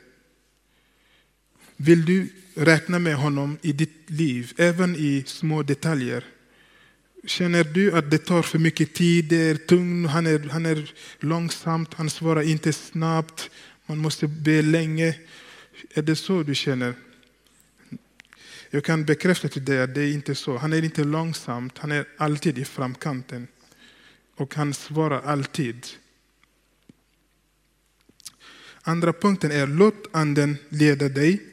Vill 1.75 2.05
du 2.05 2.27
räkna 2.53 2.99
med 2.99 3.15
honom 3.15 3.57
i 3.61 3.71
ditt 3.71 4.09
liv, 4.09 4.53
även 4.57 4.95
i 4.95 5.23
små 5.27 5.63
detaljer? 5.63 6.25
Känner 7.25 7.63
du 7.63 7.91
att 7.97 8.11
det 8.11 8.17
tar 8.17 8.41
för 8.41 8.59
mycket 8.59 8.93
tid, 8.93 9.25
det 9.25 9.35
är 9.35 9.55
tungt, 9.55 10.09
han 10.09 10.25
är, 10.27 10.39
han 10.49 10.65
är 10.65 10.93
långsamt, 11.19 11.93
han 11.93 12.09
svarar 12.09 12.41
inte 12.41 12.73
snabbt, 12.73 13.49
man 13.85 13.97
måste 13.97 14.27
be 14.27 14.61
länge. 14.61 15.15
Är 15.93 16.01
det 16.01 16.15
så 16.15 16.43
du 16.43 16.55
känner? 16.55 16.93
Jag 18.69 18.83
kan 18.83 19.05
bekräfta 19.05 19.47
till 19.47 19.65
dig 19.65 19.81
att 19.81 19.95
det 19.95 20.01
är 20.01 20.13
inte 20.13 20.35
så. 20.35 20.57
Han 20.57 20.73
är 20.73 20.83
inte 20.83 21.03
långsamt, 21.03 21.77
han 21.77 21.91
är 21.91 22.05
alltid 22.17 22.57
i 22.57 22.65
framkanten. 22.65 23.47
Och 24.35 24.55
han 24.55 24.73
svarar 24.73 25.21
alltid. 25.21 25.87
Andra 28.87 29.13
punkten 29.13 29.51
är 29.51 29.67
låt 29.67 30.07
anden 30.11 30.57
leda 30.69 31.09
dig. 31.09 31.43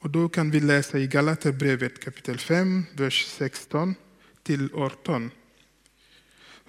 Och 0.00 0.10
då 0.10 0.28
kan 0.28 0.50
vi 0.50 0.60
läsa 0.60 0.98
i 0.98 1.06
Galaterbrevet 1.06 2.04
kapitel 2.04 2.38
5, 2.38 2.84
vers 2.92 3.26
16 3.26 3.94
till 4.42 4.68
18. 4.74 5.30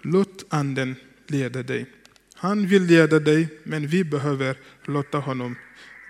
Låt 0.02 0.46
anden 0.50 0.96
leda 1.28 1.64
dig. 1.64 1.86
Han 2.34 2.68
vill 2.68 2.84
leda 2.84 3.20
dig, 3.20 3.48
men 3.64 3.88
vi 3.88 4.04
behöver 4.04 4.58
låta 4.84 5.18
honom 5.18 5.56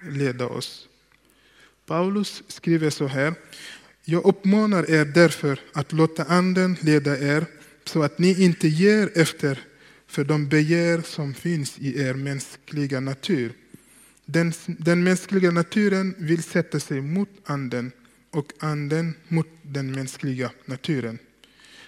leda 0.09 0.47
oss. 0.47 0.87
Paulus 1.85 2.43
skriver 2.47 2.89
så 2.89 3.07
här. 3.07 3.33
Jag 4.03 4.25
uppmanar 4.25 4.91
er 4.91 5.05
därför 5.05 5.59
att 5.73 5.91
låta 5.91 6.23
anden 6.23 6.77
leda 6.81 7.19
er 7.19 7.45
så 7.85 8.03
att 8.03 8.19
ni 8.19 8.43
inte 8.43 8.67
ger 8.67 9.11
efter 9.15 9.59
för 10.15 10.23
de 10.23 10.47
begär 10.47 11.01
som 11.01 11.33
finns 11.33 11.79
i 11.79 12.01
er 12.01 12.13
mänskliga 12.13 12.99
natur. 12.99 13.53
Den, 14.25 14.53
den 14.65 15.03
mänskliga 15.03 15.51
naturen 15.51 16.15
vill 16.17 16.43
sätta 16.43 16.79
sig 16.79 17.01
mot 17.01 17.29
anden 17.45 17.91
och 18.31 18.53
anden 18.59 19.13
mot 19.27 19.47
den 19.61 19.91
mänskliga 19.91 20.51
naturen. 20.65 21.19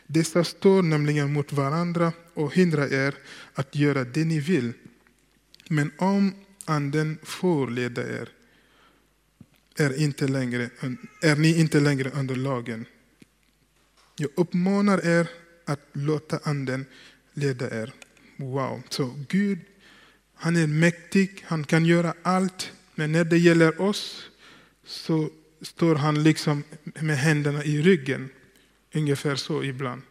Dessa 0.07 0.43
står 0.43 0.81
nämligen 0.81 1.33
mot 1.33 1.53
varandra 1.53 2.13
och 2.33 2.55
hindrar 2.55 2.93
er 2.93 3.15
att 3.53 3.75
göra 3.75 4.03
det 4.03 4.25
ni 4.25 4.39
vill. 4.39 4.73
Men 5.69 5.91
om 5.97 6.33
anden 6.65 7.17
får 7.23 7.67
leda 7.67 8.21
er 8.21 8.29
är, 9.77 10.01
inte 10.01 10.27
längre, 10.27 10.69
är 11.21 11.35
ni 11.35 11.59
inte 11.59 11.79
längre 11.79 12.09
under 12.09 12.35
lagen. 12.35 12.85
Jag 14.17 14.29
uppmanar 14.35 15.05
er 15.05 15.29
att 15.65 15.81
låta 15.93 16.39
anden 16.43 16.85
leda 17.33 17.81
er. 17.81 17.93
Wow, 18.37 18.81
så 18.89 19.15
Gud, 19.27 19.59
han 20.33 20.55
är 20.55 20.67
mäktig, 20.67 21.43
han 21.45 21.63
kan 21.63 21.85
göra 21.85 22.13
allt. 22.21 22.71
Men 22.95 23.11
när 23.11 23.23
det 23.23 23.37
gäller 23.37 23.81
oss 23.81 24.29
så 24.85 25.29
står 25.61 25.95
han 25.95 26.23
liksom 26.23 26.63
med 26.99 27.17
händerna 27.17 27.63
i 27.63 27.81
ryggen 27.81 28.29
Ungefär 28.93 29.35
så 29.35 29.63
ibland. 29.63 30.01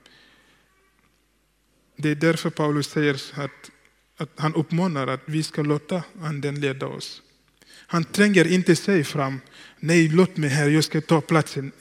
Det 1.97 2.11
är 2.11 2.15
därför 2.15 2.51
Paulus 2.51 2.87
säger 2.87 3.15
att, 3.35 3.71
att 4.17 4.31
han 4.37 4.55
uppmanar 4.55 5.07
att 5.07 5.21
vi 5.25 5.43
ska 5.43 5.63
låta 5.63 6.03
Anden 6.21 6.61
leda 6.61 6.87
oss. 6.87 7.23
Han 7.87 8.05
tränger 8.05 8.47
inte 8.47 8.77
sig 8.77 9.05
fram. 9.05 9.41
Nej, 9.81 10.09
låt 10.09 10.37
mig 10.37 10.51
här, 10.51 10.69
jag 10.69 10.85
ska 10.85 11.01
ta 11.01 11.21
platsen. 11.21 11.73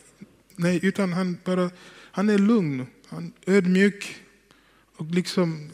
Nej, 0.55 0.79
utan 0.83 1.13
han, 1.13 1.37
bara, 1.43 1.69
han 2.11 2.29
är 2.29 2.37
lugn, 2.37 2.87
han 3.07 3.33
är 3.45 3.53
ödmjuk 3.53 4.21
och 4.95 5.05
liksom 5.05 5.71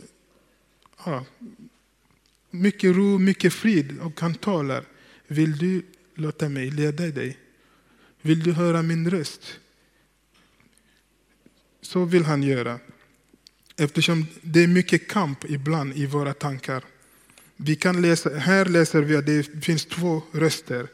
mycket 2.52 2.96
ro, 2.96 3.18
mycket 3.18 3.54
frid 3.54 4.00
och 4.00 4.22
han 4.22 4.36
talar. 4.36 4.86
Vill 5.28 5.58
du 5.58 5.86
låta 6.16 6.50
mig 6.50 6.72
leda 6.72 7.08
dig? 7.08 7.38
Vill 8.22 8.44
du 8.44 8.52
höra 8.52 8.82
min 8.82 9.10
röst? 9.10 9.60
Så 11.82 12.06
vill 12.06 12.26
han 12.26 12.44
göra. 12.44 12.80
Eftersom 13.78 14.26
det 14.42 14.64
är 14.64 14.68
mycket 14.68 15.08
kamp 15.08 15.46
ibland 15.50 15.98
i 15.98 16.06
våra 16.06 16.34
tankar. 16.34 16.84
Vi 17.56 17.76
kan 17.76 18.02
läsa, 18.02 18.30
här 18.30 18.66
läser 18.66 19.02
vi 19.02 19.16
att 19.16 19.26
det 19.26 19.64
finns 19.64 19.86
två 19.86 20.24
röster 20.32 20.88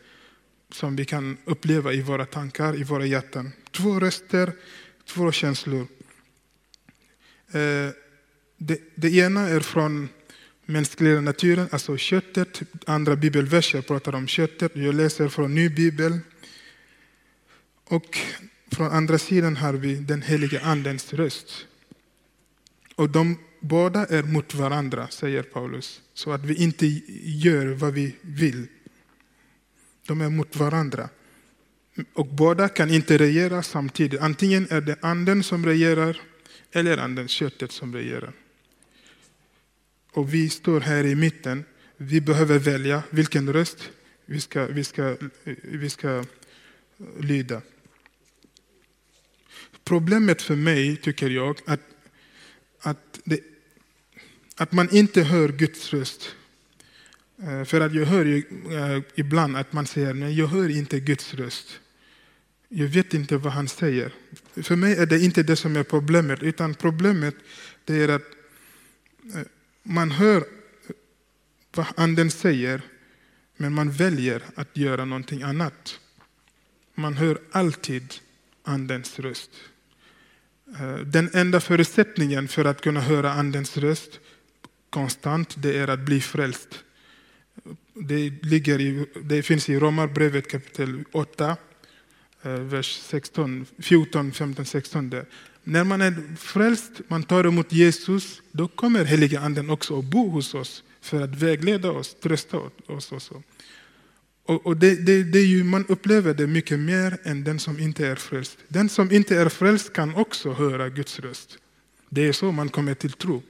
som 0.72 0.96
vi 0.96 1.06
kan 1.06 1.38
uppleva 1.46 1.93
i 1.93 2.02
våra 2.02 2.26
tankar, 2.26 2.76
i 2.82 2.84
våra 2.84 3.06
hjärtan. 3.06 3.52
Två 3.72 4.00
röster, 4.00 4.54
två 5.06 5.32
känslor. 5.32 5.88
Eh, 7.52 7.89
det, 8.58 8.82
det 8.96 9.15
ena 9.15 9.41
är 9.50 9.60
från 9.60 10.10
mänskliga 10.65 11.22
naturen, 11.22 11.67
alltså 11.72 11.98
köttet. 11.98 12.62
Andra 12.86 13.15
bibelverser 13.15 13.82
pratar 13.82 14.15
om 14.15 14.28
köttet. 14.28 14.72
Jag 14.76 14.96
läser 14.96 15.30
från 15.30 15.56
Ny 15.56 15.70
bibel. 15.70 16.20
Och 17.84 18.17
från 18.72 18.91
andra 18.91 19.17
sidan 19.17 19.58
har 19.58 19.74
vi 19.74 19.96
den 19.96 20.22
heliga 20.22 20.62
Andens 20.62 21.13
röst. 21.13 21.67
Och 22.96 23.10
de 23.10 23.38
båda 23.60 24.06
är 24.06 24.24
mot 24.24 24.54
varandra, 24.54 25.08
säger 25.08 25.43
Paulus, 25.43 26.02
så 26.13 26.32
att 26.32 26.46
vi 26.46 26.56
inte 26.56 26.86
gör 27.24 27.65
vad 27.65 27.93
vi 27.93 28.15
vill. 28.22 28.67
De 30.08 30.22
är 30.22 30.30
mot 30.30 30.56
varandra. 30.56 31.10
Och 32.13 32.28
båda 32.28 32.70
kan 32.70 32.89
inte 32.89 33.17
regera 33.17 33.63
samtidigt. 33.63 34.22
Antingen 34.22 34.67
är 34.70 34.82
det 34.82 34.98
anden 35.02 35.43
som 35.43 35.65
regerar 35.65 36.22
eller 36.72 36.98
anden, 36.98 37.28
köttet, 37.28 37.72
som 37.72 37.93
regerar. 37.93 38.34
Och 40.17 40.34
vi 40.34 40.49
står 40.49 40.80
här 40.80 41.06
i 41.06 41.15
mitten. 41.15 41.63
Vi 41.97 42.21
behöver 42.21 42.60
välja 42.60 43.03
vilken 43.10 43.53
röst 43.53 43.89
vi 44.25 44.41
ska, 44.41 44.65
vi 44.65 44.84
ska, 44.84 45.15
vi 45.62 45.89
ska 45.89 46.25
lyda. 47.19 47.62
Problemet 49.84 50.41
för 50.41 50.56
mig, 50.56 50.97
tycker 50.97 51.30
jag, 51.30 51.60
att, 51.65 51.82
att, 52.80 53.19
det, 53.23 53.39
att 54.56 54.71
man 54.71 54.89
inte 54.89 55.23
hör 55.23 55.49
Guds 55.49 55.93
röst. 55.93 56.36
Eh, 57.41 57.63
för 57.63 57.82
att 57.82 57.93
jag 57.93 58.06
hör 58.06 58.25
ju 58.25 58.43
eh, 58.71 59.03
ibland 59.15 59.58
att 59.58 59.73
man 59.73 59.86
säger 59.86 60.13
nej, 60.13 60.39
jag 60.39 60.47
hör 60.47 60.69
inte 60.69 60.99
Guds 60.99 61.34
röst. 61.34 61.80
Jag 62.67 62.88
vet 62.88 63.13
inte 63.13 63.38
vad 63.38 63.53
han 63.53 63.67
säger. 63.67 64.13
För 64.56 64.75
mig 64.75 64.95
är 64.95 65.06
det 65.06 65.19
inte 65.19 65.43
det 65.43 65.56
som 65.56 65.75
är 65.75 65.84
problemet, 65.84 66.43
utan 66.43 66.73
problemet 66.73 67.36
det 67.86 67.95
är 67.95 68.10
att 68.10 68.25
eh, 69.36 69.41
man 69.88 70.12
hör 70.12 70.43
vad 71.76 71.88
anden 71.95 72.32
säger, 72.32 72.82
men 73.58 73.73
man 73.73 73.91
väljer 73.91 74.43
att 74.56 74.78
göra 74.78 75.06
någonting 75.06 75.41
annat. 75.41 76.00
Man 76.95 77.13
hör 77.13 77.38
alltid 77.52 78.13
andens 78.63 79.19
röst. 79.19 79.52
Eh, 80.80 80.95
den 80.95 81.30
enda 81.34 81.60
förutsättningen 81.60 82.47
för 82.47 82.65
att 82.65 82.82
kunna 82.82 83.02
höra 83.02 83.32
Andens 83.32 83.78
röst 83.78 84.19
konstant, 84.89 85.56
det 85.58 85.78
är 85.78 85.88
att 85.88 86.00
bli 86.00 86.21
frälst. 86.21 86.84
Det, 87.93 88.30
ligger 88.43 88.82
i, 88.82 89.06
det 89.23 89.43
finns 89.43 89.69
i 89.69 89.80
Romarbrevet 89.80 90.52
kapitel 90.52 91.04
8. 91.12 91.58
Eh, 92.41 92.52
vers 92.52 93.00
16, 93.02 93.65
14, 93.80 94.32
15, 94.32 94.65
16. 94.65 95.10
Där. 95.10 95.26
När 95.67 95.84
man 95.84 96.01
är 96.01 96.36
frälst, 96.38 96.91
man 97.08 97.23
tar 97.23 97.43
emot 97.43 97.71
Jesus, 97.71 98.41
då 98.51 98.67
kommer 98.67 99.06
heliga 99.06 99.39
anden 99.39 99.69
också 99.69 99.99
att 99.99 100.06
bo 100.06 100.30
hos 100.30 100.53
oss 100.53 100.84
för 101.01 101.21
att 101.21 101.36
vägleda 101.36 101.91
oss, 101.91 102.15
trösta 102.23 102.58
oss. 102.86 103.12
Och 103.12 103.21
så. 103.21 103.43
Och, 104.43 104.65
och 104.65 104.77
det, 104.77 104.95
det, 104.95 105.23
det 105.23 105.39
ju, 105.39 105.63
man 105.63 105.86
upplever 105.88 106.34
det 106.34 106.47
mycket 106.47 106.80
mer 106.80 107.17
än 107.23 107.43
den 107.43 107.60
som 107.60 107.80
inte 107.80 108.08
är 108.08 108.15
frälst. 108.15 108.58
Den 108.67 108.89
som 108.89 109.12
inte 109.12 109.36
är 109.36 109.49
frälst 109.49 109.93
kan 109.93 110.15
också 110.15 110.53
höra 110.53 110.89
Guds 110.89 111.19
röst. 111.19 111.58
Det 112.10 112.27
är 112.27 112.34
så 112.34 112.51
man 112.51 112.69
kommer 112.69 112.93
till 112.93 113.12
tro. 113.12 113.41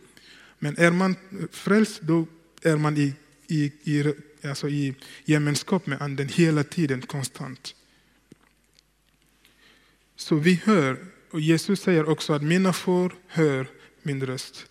Men 0.59 0.77
är 0.77 0.91
man 0.91 1.15
frälst, 1.51 2.01
då 2.01 2.27
är 2.61 2.77
man 2.77 2.97
i, 2.97 3.13
i, 3.47 3.71
i, 3.83 4.13
alltså 4.43 4.69
i 4.69 4.95
gemenskap 5.25 5.85
med 5.85 6.01
Anden 6.01 6.29
hela 6.29 6.63
tiden, 6.63 7.01
konstant. 7.01 7.75
Så 10.15 10.35
vi 10.35 10.61
hör, 10.63 10.97
och 11.31 11.41
Jesus 11.41 11.81
säger 11.81 12.09
också 12.09 12.33
att 12.33 12.43
mina 12.43 12.73
får 12.73 13.15
hör 13.27 13.67
min 14.03 14.25
röst. 14.25 14.65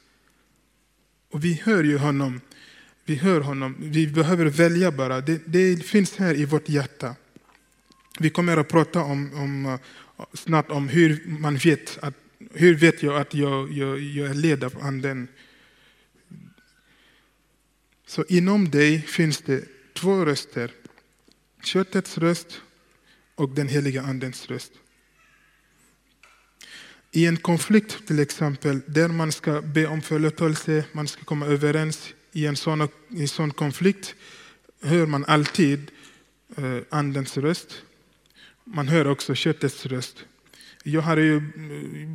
Och 1.31 1.45
vi 1.45 1.63
hör 1.65 1.85
ju 1.85 1.99
honom 1.99 2.41
vi 3.07 3.15
hör 3.15 3.41
honom. 3.41 3.77
Vi 3.79 4.07
behöver 4.07 4.47
välja 4.47 4.93
bara. 4.93 5.21
Det, 5.21 5.43
det 5.47 5.85
finns 5.85 6.17
här 6.17 6.35
i 6.35 6.45
vårt 6.45 6.69
hjärta. 6.69 7.15
Vi 8.19 8.31
kommer 8.31 8.57
att 8.57 8.69
prata 8.69 9.01
om, 9.03 9.35
om, 9.35 9.67
eh, 9.67 10.27
snart 10.33 10.71
om 10.71 10.89
hur 10.89 11.23
man 11.27 11.57
vet 11.57 11.99
att 12.03 12.15
hur 12.51 12.75
vet 12.75 13.03
jag 13.03 13.21
att 13.21 13.35
jag, 13.35 13.73
jag, 13.73 14.01
jag 14.01 14.31
är 14.31 14.35
ledd 14.35 14.65
av 14.65 14.79
Anden? 14.81 15.29
Så 18.07 18.25
inom 18.29 18.71
dig 18.71 19.03
finns 19.03 19.41
det 19.41 19.65
två 19.95 20.25
röster. 20.25 20.71
Köttets 21.63 22.19
röst 22.19 22.61
och 23.35 23.49
den 23.49 23.69
heliga 23.69 24.03
Andens 24.03 24.47
röst. 24.47 24.73
I 27.17 27.27
en 27.27 27.37
konflikt 27.37 28.07
till 28.07 28.19
exempel, 28.19 28.81
där 28.87 29.09
man 29.09 29.33
ska 29.33 29.63
be 29.63 29.87
om 29.87 30.03
förlåtelse, 30.03 30.85
man 30.93 31.09
ska 31.09 31.25
komma 31.25 31.47
överens, 31.47 32.15
i 32.33 32.47
en 32.47 32.57
sån, 32.57 32.89
i 33.09 33.29
sån 33.29 33.51
konflikt 33.51 34.15
hör 34.83 35.07
man 35.07 35.25
alltid 35.25 35.91
eh, 36.57 36.79
andens 36.91 37.37
röst. 37.37 37.83
Man 38.65 38.89
hör 38.89 39.07
också 39.07 39.35
köttets 39.35 39.87
röst. 39.87 40.25
Jag 40.83 41.01
har 41.01 41.17
ju 41.17 41.37
eh, 41.37 41.43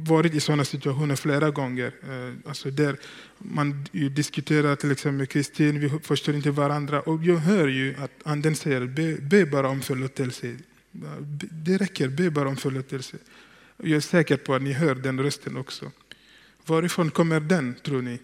varit 0.10 0.34
i 0.34 0.40
sådana 0.40 0.66
situationer 0.66 1.16
flera 1.16 1.50
gånger. 1.50 1.92
Eh, 2.04 2.50
alltså 2.50 2.72
där 2.72 2.98
man 3.38 3.86
diskuterar 3.92 4.76
till 4.76 4.92
exempel 4.92 5.18
med 5.18 5.30
Kristin, 5.30 5.80
vi 5.80 5.90
förstår 5.90 6.36
inte 6.36 6.52
varandra. 6.52 7.02
Och 7.02 7.24
jag 7.24 7.38
hör 7.38 7.68
ju 7.68 7.96
att 7.98 8.12
anden 8.24 8.56
säger, 8.56 8.86
be, 8.86 9.18
be 9.22 9.46
bara 9.46 9.70
om 9.70 9.82
förlåtelse. 9.82 10.56
Det 11.52 11.78
räcker, 11.78 12.08
be 12.10 12.32
bara 12.32 12.50
om 12.50 12.58
förlåtelse. 12.58 13.18
Jag 13.84 13.92
är 13.92 14.00
säker 14.00 14.38
på 14.38 14.56
att 14.56 14.62
ni 14.62 14.74
hör 14.74 14.96
den 14.96 15.20
rösten 15.20 15.58
också. 15.58 15.92
Varifrån 16.66 17.12
kommer 17.12 17.40
den, 17.40 17.76
tror 17.84 18.02
ni? 18.02 18.20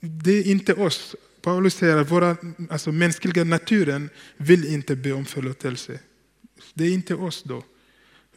det 0.00 0.32
är 0.32 0.46
inte 0.46 0.74
oss. 0.74 1.16
Paulus 1.42 1.74
säger 1.74 1.96
att 1.96 2.10
våra, 2.10 2.36
alltså 2.70 2.92
mänskliga 2.92 3.44
naturen 3.44 4.10
vill 4.36 4.64
inte 4.64 4.96
be 4.96 5.12
om 5.12 5.24
förlåtelse. 5.24 6.00
Det 6.74 6.84
är 6.84 6.92
inte 6.92 7.14
oss 7.14 7.42
då. 7.42 7.64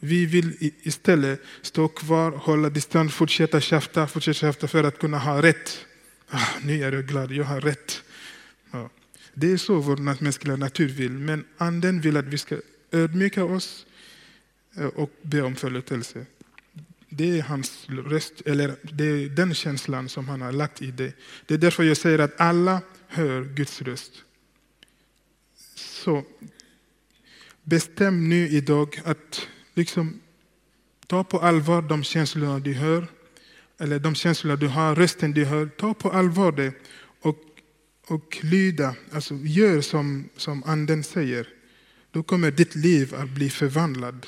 Vi 0.00 0.26
vill 0.26 0.72
istället 0.82 1.40
stå 1.62 1.88
kvar, 1.88 2.32
hålla 2.32 2.70
distans, 2.70 3.14
fortsätta 3.14 3.60
tjafta, 3.60 4.06
fortsätta 4.06 4.34
tjafta 4.34 4.68
för 4.68 4.84
att 4.84 4.98
kunna 4.98 5.18
ha 5.18 5.42
rätt. 5.42 5.86
Ah, 6.28 6.46
nu 6.62 6.82
är 6.82 6.92
jag 6.92 7.06
glad, 7.06 7.32
jag 7.32 7.44
har 7.44 7.60
rätt. 7.60 8.02
Ja. 8.70 8.90
Det 9.34 9.52
är 9.52 9.56
så 9.56 9.80
vår 9.80 9.96
mänskliga 9.96 10.56
natur 10.56 10.88
vill. 10.88 11.12
Men 11.12 11.44
anden 11.56 12.00
vill 12.00 12.16
att 12.16 12.24
vi 12.24 12.38
ska 12.38 12.56
ödmjuka 12.92 13.44
oss 13.44 13.86
Eh, 14.76 14.86
och 14.86 15.10
be 15.22 15.42
om 15.42 15.56
förlåtelse. 15.56 16.26
Det 17.08 17.38
är 17.38 17.42
hans 17.42 17.86
röst, 17.88 18.42
eller 18.46 18.76
det 18.82 19.04
är 19.04 19.28
den 19.28 19.54
känslan 19.54 20.08
som 20.08 20.28
han 20.28 20.40
har 20.40 20.52
lagt 20.52 20.82
i 20.82 20.90
det. 20.90 21.12
Det 21.46 21.54
är 21.54 21.58
därför 21.58 21.82
jag 21.82 21.96
säger 21.96 22.18
att 22.18 22.40
alla 22.40 22.80
hör 23.06 23.44
Guds 23.44 23.82
röst. 23.82 24.12
Så 25.74 26.24
bestäm 27.62 28.28
nu 28.28 28.48
idag 28.48 29.00
att 29.04 29.48
liksom 29.74 30.20
ta 31.06 31.24
på 31.24 31.38
allvar 31.38 31.82
de 31.82 32.04
känslorna 32.04 32.58
du 32.58 32.72
hör, 32.72 33.06
eller 33.78 33.98
de 33.98 34.14
känslor 34.14 34.56
du 34.56 34.68
har, 34.68 34.94
rösten 34.94 35.32
du 35.32 35.44
hör. 35.44 35.66
Ta 35.66 35.94
på 35.94 36.10
allvar 36.10 36.52
det 36.52 36.72
och, 37.20 37.38
och 38.06 38.38
lyda, 38.42 38.94
alltså 39.12 39.34
gör 39.34 39.80
som, 39.80 40.28
som 40.36 40.64
anden 40.64 41.04
säger. 41.04 41.48
Då 42.10 42.22
kommer 42.22 42.50
ditt 42.50 42.74
liv 42.74 43.14
att 43.14 43.30
bli 43.30 43.50
förvandlat. 43.50 44.26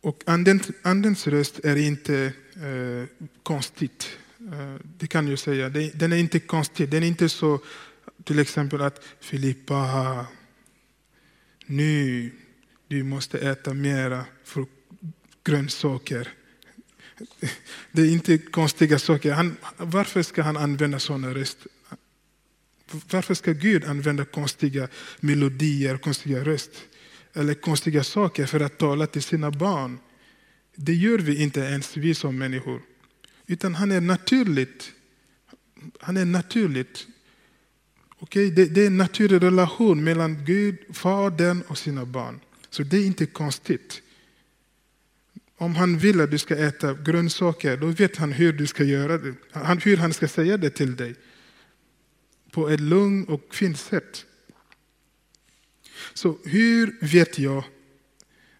Och 0.00 0.22
andens, 0.26 0.70
andens 0.82 1.26
röst 1.26 1.58
är 1.64 1.76
inte 1.76 2.32
eh, 2.56 3.28
konstigt. 3.42 4.18
Eh, 4.52 4.76
det 4.98 5.06
kan 5.06 5.28
jag 5.28 5.38
säga. 5.38 5.68
Den 5.94 6.12
är 6.12 6.16
inte 6.16 6.40
konstig. 6.40 6.88
Den 6.88 7.02
är 7.02 7.06
inte 7.06 7.28
så 7.28 7.60
till 8.24 8.38
exempel 8.38 8.80
att 8.80 9.04
Filippa, 9.20 10.26
nu 11.66 12.30
du 12.88 13.02
måste 13.02 13.38
äta 13.38 13.74
mera 13.74 14.24
för 14.44 14.66
grönsaker. 15.44 16.28
Det 17.92 18.02
är 18.02 18.10
inte 18.10 18.38
konstiga 18.38 18.98
saker. 18.98 19.32
Han, 19.32 19.56
varför 19.76 20.22
ska 20.22 20.42
han 20.42 20.56
använda 20.56 20.98
sådana 20.98 21.34
röster? 21.34 21.70
Varför 23.10 23.34
ska 23.34 23.52
Gud 23.52 23.84
använda 23.84 24.24
konstiga 24.24 24.88
melodier, 25.20 25.96
konstiga 25.98 26.44
röster? 26.44 26.80
Eller 27.38 27.54
konstiga 27.54 28.04
saker 28.04 28.46
för 28.46 28.60
att 28.60 28.78
tala 28.78 29.06
till 29.06 29.22
sina 29.22 29.50
barn. 29.50 29.98
Det 30.76 30.94
gör 30.94 31.18
vi 31.18 31.42
inte 31.42 31.60
ens 31.60 31.96
vi 31.96 32.14
som 32.14 32.38
människor. 32.38 32.82
Utan 33.46 33.74
han 33.74 33.92
är 33.92 34.00
naturligt. 34.00 34.92
Han 36.00 36.16
är 36.16 36.24
naturligt. 36.24 37.06
Okay? 38.18 38.50
Det, 38.50 38.64
det 38.64 38.82
är 38.82 38.86
en 38.86 38.96
naturlig 38.96 39.42
relation 39.42 40.04
mellan 40.04 40.44
Gud, 40.44 40.76
Fadern 40.92 41.62
och 41.68 41.78
sina 41.78 42.04
barn. 42.04 42.40
Så 42.70 42.82
det 42.82 42.96
är 42.96 43.06
inte 43.06 43.26
konstigt. 43.26 44.02
Om 45.56 45.74
han 45.74 45.98
vill 45.98 46.20
att 46.20 46.30
du 46.30 46.38
ska 46.38 46.56
äta 46.56 46.94
grönsaker, 46.94 47.76
då 47.76 47.86
vet 47.86 48.16
han 48.16 48.32
hur 48.32 48.52
du 48.52 48.66
ska 48.66 48.84
göra 48.84 49.18
det. 49.18 49.34
hur 49.84 49.96
han 49.96 50.12
ska 50.12 50.28
säga 50.28 50.56
det 50.56 50.70
till 50.70 50.96
dig. 50.96 51.14
På 52.50 52.68
ett 52.68 52.80
lugnt 52.80 53.28
och 53.28 53.54
fint 53.54 53.78
sätt. 53.78 54.24
Så 56.14 56.38
hur 56.44 56.96
vet 57.00 57.38
jag 57.38 57.64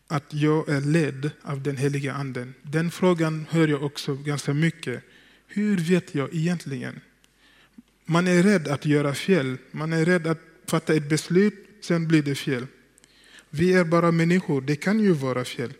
att 0.06 0.34
jag 0.34 0.68
är 0.68 0.80
ledd 0.80 1.30
av 1.42 1.62
den 1.62 1.76
heliga 1.76 2.12
anden? 2.12 2.54
Den 2.62 2.90
frågan 2.90 3.46
hör 3.50 3.68
jag 3.68 3.82
också 3.82 4.14
ganska 4.14 4.54
mycket. 4.54 5.04
Hur 5.46 5.76
vet 5.76 6.14
jag 6.14 6.34
egentligen? 6.34 7.00
Man 8.04 8.26
är 8.26 8.42
rädd 8.42 8.68
att 8.68 8.86
göra 8.86 9.14
fel. 9.14 9.56
Man 9.70 9.92
är 9.92 10.04
rädd 10.04 10.26
att 10.26 10.40
fatta 10.66 10.94
ett 10.94 11.08
beslut, 11.08 11.68
sen 11.80 12.08
blir 12.08 12.22
det 12.22 12.34
fel. 12.34 12.66
Vi 13.50 13.72
är 13.72 13.84
bara 13.84 14.12
människor, 14.12 14.60
det 14.60 14.76
kan 14.76 15.00
ju 15.00 15.12
vara 15.12 15.44
fel. 15.44 15.72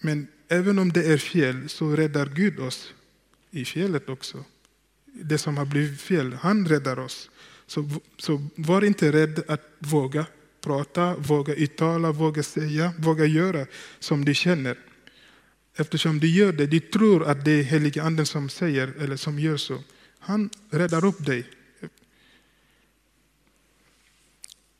Men 0.00 0.26
även 0.48 0.78
om 0.78 0.92
det 0.92 1.12
är 1.12 1.18
fel 1.18 1.68
så 1.68 1.96
räddar 1.96 2.26
Gud 2.26 2.60
oss 2.60 2.94
i 3.50 3.64
felet 3.64 4.08
också. 4.08 4.44
Det 5.04 5.38
som 5.38 5.56
har 5.56 5.64
blivit 5.64 6.00
fel, 6.00 6.32
han 6.32 6.68
räddar 6.68 6.98
oss. 6.98 7.30
Så, 7.66 7.90
så 8.18 8.46
var 8.56 8.84
inte 8.84 9.12
rädd 9.12 9.42
att 9.48 9.62
våga 9.78 10.26
prata, 10.60 11.16
våga 11.16 11.54
uttala, 11.54 12.12
våga 12.12 12.42
säga, 12.42 12.92
våga 12.98 13.24
göra 13.24 13.66
som 13.98 14.24
du 14.24 14.34
känner. 14.34 14.78
Eftersom 15.76 16.20
du 16.20 16.28
gör 16.28 16.52
det, 16.52 16.66
du 16.66 16.80
tror 16.80 17.24
att 17.24 17.44
det 17.44 17.50
är 17.50 17.62
heliga 17.62 18.02
anden 18.02 18.26
som 18.26 18.48
säger 18.48 18.92
eller 18.98 19.16
som 19.16 19.38
gör 19.38 19.56
så. 19.56 19.82
Han 20.18 20.50
räddar 20.70 21.04
upp 21.04 21.26
dig. 21.26 21.46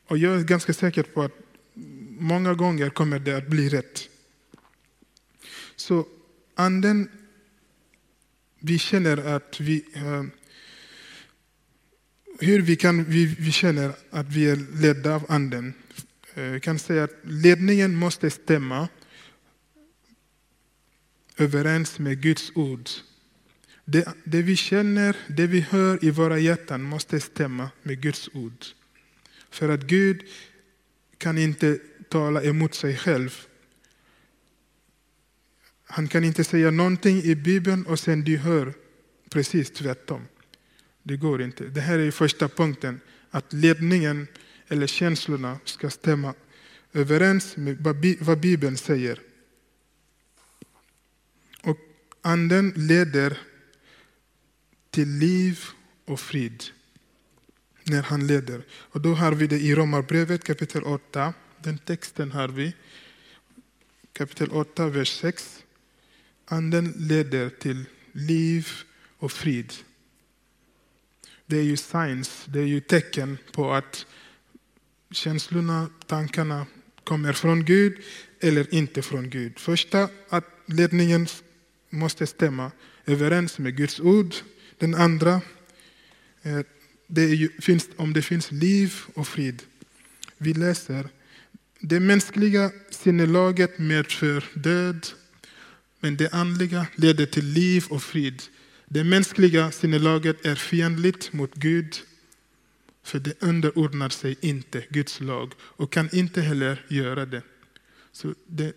Och 0.06 0.18
jag 0.18 0.40
är 0.40 0.44
ganska 0.44 0.72
säker 0.72 1.02
på 1.02 1.22
att 1.22 1.32
många 2.18 2.54
gånger 2.54 2.90
kommer 2.90 3.18
det 3.18 3.36
att 3.36 3.46
bli 3.48 3.68
rätt. 3.68 4.08
Så 5.76 6.06
anden, 6.54 7.10
vi 8.60 8.78
känner 8.78 9.16
att 9.36 9.60
vi 9.60 9.84
eh, 9.94 10.24
hur 12.40 12.62
vi, 12.62 12.76
kan, 12.76 13.04
vi, 13.04 13.36
vi 13.38 13.52
känner 13.52 13.92
att 14.10 14.26
vi 14.26 14.50
är 14.50 14.56
ledda 14.56 15.14
av 15.14 15.26
Anden. 15.28 15.74
Eh, 16.34 16.44
Jag 16.44 16.62
kan 16.62 16.78
säga 16.78 17.04
att 17.04 17.14
ledningen 17.22 17.96
måste 17.96 18.30
stämma 18.30 18.88
överens 21.36 21.98
med 21.98 22.20
Guds 22.20 22.52
ord. 22.54 22.88
Det, 23.84 24.08
det 24.24 24.42
vi 24.42 24.56
känner, 24.56 25.16
det 25.28 25.46
vi 25.46 25.60
hör 25.60 26.04
i 26.04 26.10
våra 26.10 26.38
hjärtan 26.38 26.82
måste 26.82 27.20
stämma 27.20 27.70
med 27.82 28.00
Guds 28.00 28.28
ord. 28.32 28.64
För 29.50 29.68
att 29.68 29.82
Gud 29.82 30.22
kan 31.18 31.38
inte 31.38 31.78
tala 32.08 32.42
emot 32.42 32.74
sig 32.74 32.96
själv. 32.96 33.46
Han 35.84 36.08
kan 36.08 36.24
inte 36.24 36.44
säga 36.44 36.70
någonting 36.70 37.22
i 37.22 37.34
Bibeln 37.34 37.86
och 37.86 38.00
sen 38.00 38.24
du 38.24 38.36
hör 38.36 38.74
precis 39.30 39.70
tvärtom. 39.70 40.26
Det 41.06 41.16
går 41.16 41.42
inte. 41.42 41.64
Det 41.64 41.80
här 41.80 41.98
är 41.98 42.10
första 42.10 42.48
punkten. 42.48 43.00
att 43.30 43.52
ledningen 43.52 44.26
eller 44.68 44.86
känslorna 44.86 45.58
ska 45.64 45.90
stämma 45.90 46.34
överens 46.92 47.56
med 47.56 47.76
vad 48.20 48.40
Bibeln 48.40 48.76
säger. 48.76 49.20
Och 51.62 51.78
anden 52.22 52.72
leder 52.76 53.38
till 54.90 55.08
liv 55.08 55.64
och 56.04 56.20
frid 56.20 56.64
när 57.82 58.02
han 58.02 58.26
leder. 58.26 58.62
Och 58.70 59.00
då 59.00 59.14
har 59.14 59.32
vi 59.32 59.46
det 59.46 59.58
i 59.58 59.74
Romarbrevet 59.74 60.44
kapitel 60.44 60.82
8. 60.82 61.34
Den 61.62 61.78
texten 61.78 62.32
har 62.32 62.48
vi. 62.48 62.74
Kapitel 64.12 64.50
8, 64.50 64.88
vers 64.88 65.20
6. 65.20 65.64
Anden 66.44 66.94
leder 66.96 67.48
till 67.48 67.84
liv 68.12 68.68
och 69.18 69.32
frid. 69.32 69.72
Det 71.46 71.58
är 71.58 71.62
ju 71.62 71.76
signs, 71.76 72.44
det 72.46 72.58
är 72.58 72.66
ju 72.66 72.80
tecken 72.80 73.38
på 73.52 73.72
att 73.72 74.06
känslorna, 75.10 75.88
tankarna 76.06 76.66
kommer 77.04 77.32
från 77.32 77.64
Gud 77.64 77.96
eller 78.40 78.74
inte 78.74 79.02
från 79.02 79.30
Gud. 79.30 79.58
Första, 79.58 80.08
att 80.28 80.44
ledningen 80.66 81.26
måste 81.90 82.26
stämma 82.26 82.70
överens 83.06 83.58
med 83.58 83.76
Guds 83.76 84.00
ord. 84.00 84.34
Den 84.78 84.94
andra, 84.94 85.40
eh, 86.42 86.60
det 87.06 87.26
ju, 87.26 87.48
finns, 87.60 87.88
om 87.96 88.12
det 88.12 88.22
finns 88.22 88.52
liv 88.52 88.94
och 89.14 89.28
frid. 89.28 89.62
Vi 90.38 90.54
läser, 90.54 91.08
det 91.80 92.00
mänskliga 92.00 92.70
sinnelaget 92.90 93.78
medför 93.78 94.44
död, 94.54 95.06
men 96.00 96.16
det 96.16 96.34
andliga 96.34 96.86
leder 96.94 97.26
till 97.26 97.44
liv 97.44 97.84
och 97.90 98.02
frid. 98.02 98.42
Det 98.88 99.04
mänskliga 99.04 99.70
sinnelaget 99.70 100.46
är 100.46 100.54
fientligt 100.54 101.32
mot 101.32 101.54
Gud, 101.54 101.96
för 103.02 103.18
det 103.18 103.42
underordnar 103.42 104.08
sig 104.08 104.36
inte 104.40 104.84
Guds 104.90 105.20
lag 105.20 105.52
och 105.60 105.92
kan 105.92 106.08
inte 106.12 106.40
heller 106.40 106.84
göra 106.88 107.26
det. 107.26 107.42
Så 108.12 108.34
det 108.46 108.72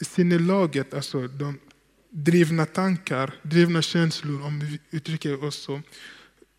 sinnelaget, 0.00 0.94
alltså 0.94 1.28
de 1.28 1.58
drivna 2.10 2.66
tankar, 2.66 3.34
drivna 3.42 3.82
känslor, 3.82 4.42
om 4.42 4.60
vi 4.60 4.80
uttrycker 4.90 5.44
oss 5.44 5.56
så, 5.56 5.82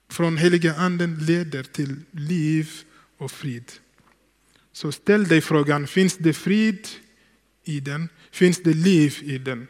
från 0.09 0.37
heliga 0.37 0.75
anden 0.75 1.17
leder 1.19 1.63
till 1.63 1.95
liv 2.11 2.71
och 3.17 3.31
frid. 3.31 3.71
Så 4.71 4.91
ställ 4.91 5.27
dig 5.27 5.41
frågan, 5.41 5.87
finns 5.87 6.17
det 6.17 6.33
frid 6.33 6.87
i 7.63 7.79
den? 7.79 8.09
Finns 8.31 8.63
det 8.63 8.73
liv 8.73 9.17
i 9.23 9.37
den? 9.37 9.67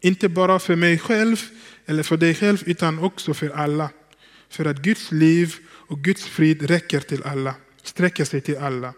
Inte 0.00 0.28
bara 0.28 0.58
för 0.58 0.76
mig 0.76 0.98
själv 0.98 1.42
eller 1.86 2.02
för 2.02 2.16
dig 2.16 2.34
själv, 2.34 2.62
utan 2.66 2.98
också 2.98 3.34
för 3.34 3.48
alla. 3.48 3.90
För 4.48 4.64
att 4.64 4.82
Guds 4.82 5.12
liv 5.12 5.54
och 5.66 6.00
Guds 6.00 6.24
frid 6.26 6.62
räcker 6.62 7.00
till 7.00 7.22
alla, 7.22 7.54
sträcker 7.82 8.24
sig 8.24 8.40
till 8.40 8.58
alla. 8.58 8.94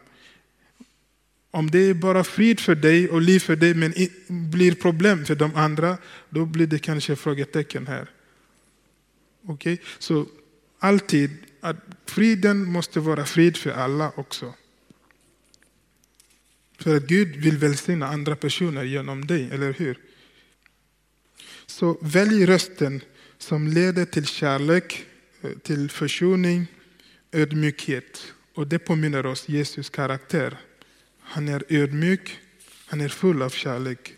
Om 1.51 1.71
det 1.71 1.79
är 1.79 1.95
bara 1.95 2.25
frid 2.25 2.61
för 2.61 2.75
dig 2.75 3.09
och 3.09 3.21
liv 3.21 3.41
för 3.41 3.57
dig 3.57 3.75
men 3.75 3.95
blir 4.29 4.75
problem 4.75 5.25
för 5.25 5.35
de 5.35 5.57
andra, 5.57 5.99
då 6.31 6.45
blir 6.45 6.67
det 6.67 6.79
kanske 6.79 7.17
frågetecken 7.17 7.87
här. 7.87 8.11
Okej, 9.45 9.75
okay? 9.75 9.87
så 9.99 10.27
alltid 10.79 11.31
att 11.61 11.77
friden 12.07 12.65
måste 12.65 13.01
vara 13.01 13.25
frid 13.25 13.57
för 13.57 13.71
alla 13.71 14.13
också. 14.17 14.55
För 16.79 16.97
att 16.97 17.07
Gud 17.07 17.37
vill 17.37 17.57
välsigna 17.57 18.07
andra 18.07 18.37
personer 18.37 18.85
genom 18.85 19.27
dig, 19.27 19.51
eller 19.53 19.73
hur? 19.73 19.99
Så 21.67 21.99
välj 22.01 22.47
rösten 22.47 23.01
som 23.39 23.69
leder 23.69 24.05
till 24.05 24.27
kärlek, 24.27 25.05
eh, 25.43 25.51
till 25.51 25.91
försoning, 25.91 26.67
ödmjukhet. 27.33 28.33
Och 28.55 28.67
det 28.67 28.79
påminner 28.79 29.27
oss 29.27 29.49
Jesus 29.49 29.91
karaktär. 29.91 30.59
Han 31.21 31.49
är 31.49 31.65
ödmjuk, 31.69 32.39
han 32.87 33.01
är 33.01 33.09
full 33.09 33.43
av 33.43 33.51
kärlek. 33.51 34.13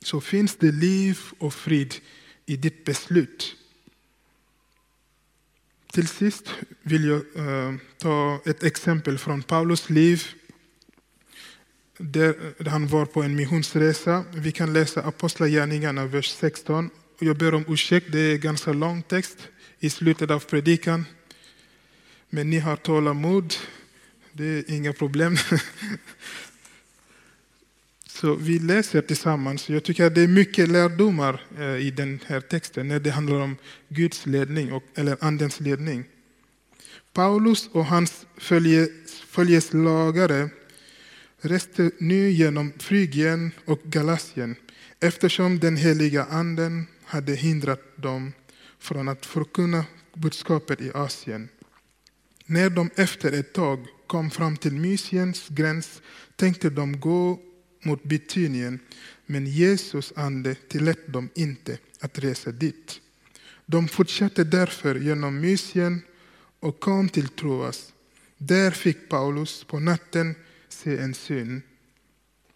Så 0.00 0.20
finns 0.20 0.56
det 0.56 0.72
liv 0.72 1.18
och 1.38 1.54
frid 1.54 1.94
i 2.46 2.56
ditt 2.56 2.84
beslut. 2.84 3.56
Till 5.92 6.08
sist 6.08 6.54
vill 6.82 7.04
jag 7.04 7.20
eh, 7.36 7.74
ta 7.98 8.40
ett 8.44 8.62
exempel 8.62 9.18
från 9.18 9.42
Paulus 9.42 9.90
liv. 9.90 10.24
Där 12.02 12.34
han 12.68 12.86
var 12.86 13.06
på 13.06 13.22
en 13.22 13.36
missionsresa. 13.36 14.24
Vi 14.34 14.52
kan 14.52 14.72
läsa 14.72 15.02
Apostlagärningarna, 15.02 16.06
vers 16.06 16.28
16. 16.28 16.90
Jag 17.18 17.36
ber 17.36 17.54
om 17.54 17.64
ursäkt, 17.68 18.12
det 18.12 18.20
är 18.20 18.34
en 18.34 18.40
ganska 18.40 18.72
lång 18.72 19.02
text 19.02 19.38
i 19.80 19.90
slutet 19.90 20.30
av 20.30 20.40
predikan. 20.40 21.04
Men 22.30 22.50
ni 22.50 22.58
har 22.58 22.76
tålamod, 22.76 23.54
det 24.32 24.44
är 24.44 24.70
inga 24.70 24.92
problem. 24.92 25.36
Så 28.06 28.34
vi 28.34 28.58
läser 28.58 29.02
tillsammans. 29.02 29.68
Jag 29.68 29.84
tycker 29.84 30.04
att 30.04 30.14
det 30.14 30.20
är 30.20 30.28
mycket 30.28 30.68
lärdomar 30.68 31.42
eh, 31.58 31.76
i 31.76 31.90
den 31.90 32.20
här 32.26 32.40
texten 32.40 32.88
när 32.88 33.00
det 33.00 33.10
handlar 33.10 33.40
om 33.40 33.56
Guds 33.88 34.26
ledning, 34.26 34.72
och, 34.72 34.84
eller 34.94 35.16
Andens 35.20 35.60
ledning. 35.60 36.04
Paulus 37.12 37.68
och 37.72 37.86
hans 37.86 38.26
följeslagare 39.28 40.50
reste 41.40 41.90
nu 41.98 42.30
genom 42.30 42.72
Frygien 42.78 43.50
och 43.64 43.80
Galatien 43.84 44.56
eftersom 45.00 45.58
den 45.58 45.76
heliga 45.76 46.24
anden 46.24 46.86
hade 47.04 47.34
hindrat 47.34 47.96
dem 47.96 48.32
från 48.78 49.08
att 49.08 49.26
förkunna 49.26 49.84
budskapet 50.14 50.80
i 50.80 50.90
Asien. 50.94 51.48
När 52.46 52.70
de 52.70 52.90
efter 52.96 53.32
ett 53.32 53.52
tag 53.52 53.86
kom 54.06 54.30
fram 54.30 54.56
till 54.56 54.72
Mysiens 54.72 55.48
gräns 55.48 56.02
tänkte 56.36 56.70
de 56.70 57.00
gå 57.00 57.38
mot 57.82 58.02
Bitynien, 58.02 58.78
men 59.26 59.46
Jesus 59.46 60.12
ande 60.16 60.54
tillät 60.54 61.06
dem 61.06 61.28
inte 61.34 61.78
att 62.00 62.18
resa 62.18 62.52
dit. 62.52 63.00
De 63.66 63.88
fortsatte 63.88 64.44
därför 64.44 64.94
genom 64.94 65.40
Mysien 65.40 66.02
och 66.60 66.80
kom 66.80 67.08
till 67.08 67.28
Troas. 67.28 67.92
Där 68.38 68.70
fick 68.70 69.08
Paulus 69.08 69.64
på 69.64 69.80
natten 69.80 70.34
se 70.72 70.98
en 70.98 71.14
syn. 71.14 71.62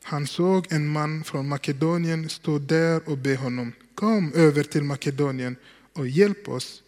Han 0.02 0.26
såg 0.26 0.66
en 0.70 0.88
man 0.88 1.24
från 1.24 1.48
Makedonien 1.48 2.28
stå 2.28 2.58
där 2.58 3.08
och 3.08 3.18
be 3.18 3.36
honom, 3.36 3.72
kom 3.94 4.32
över 4.32 4.62
till 4.62 4.82
Makedonien 4.82 5.56
och 5.92 6.08
hjälp 6.08 6.48
oss. 6.48 6.82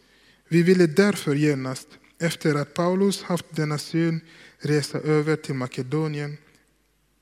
Vi 0.48 0.62
ville 0.62 0.86
därför 0.86 1.34
genast, 1.34 1.88
efter 2.18 2.54
att 2.54 2.74
Paulus 2.74 3.22
haft 3.22 3.46
denna 3.50 3.78
syn, 3.78 4.20
resa 4.58 4.98
över 4.98 5.36
till 5.36 5.54
Makedonien 5.54 6.36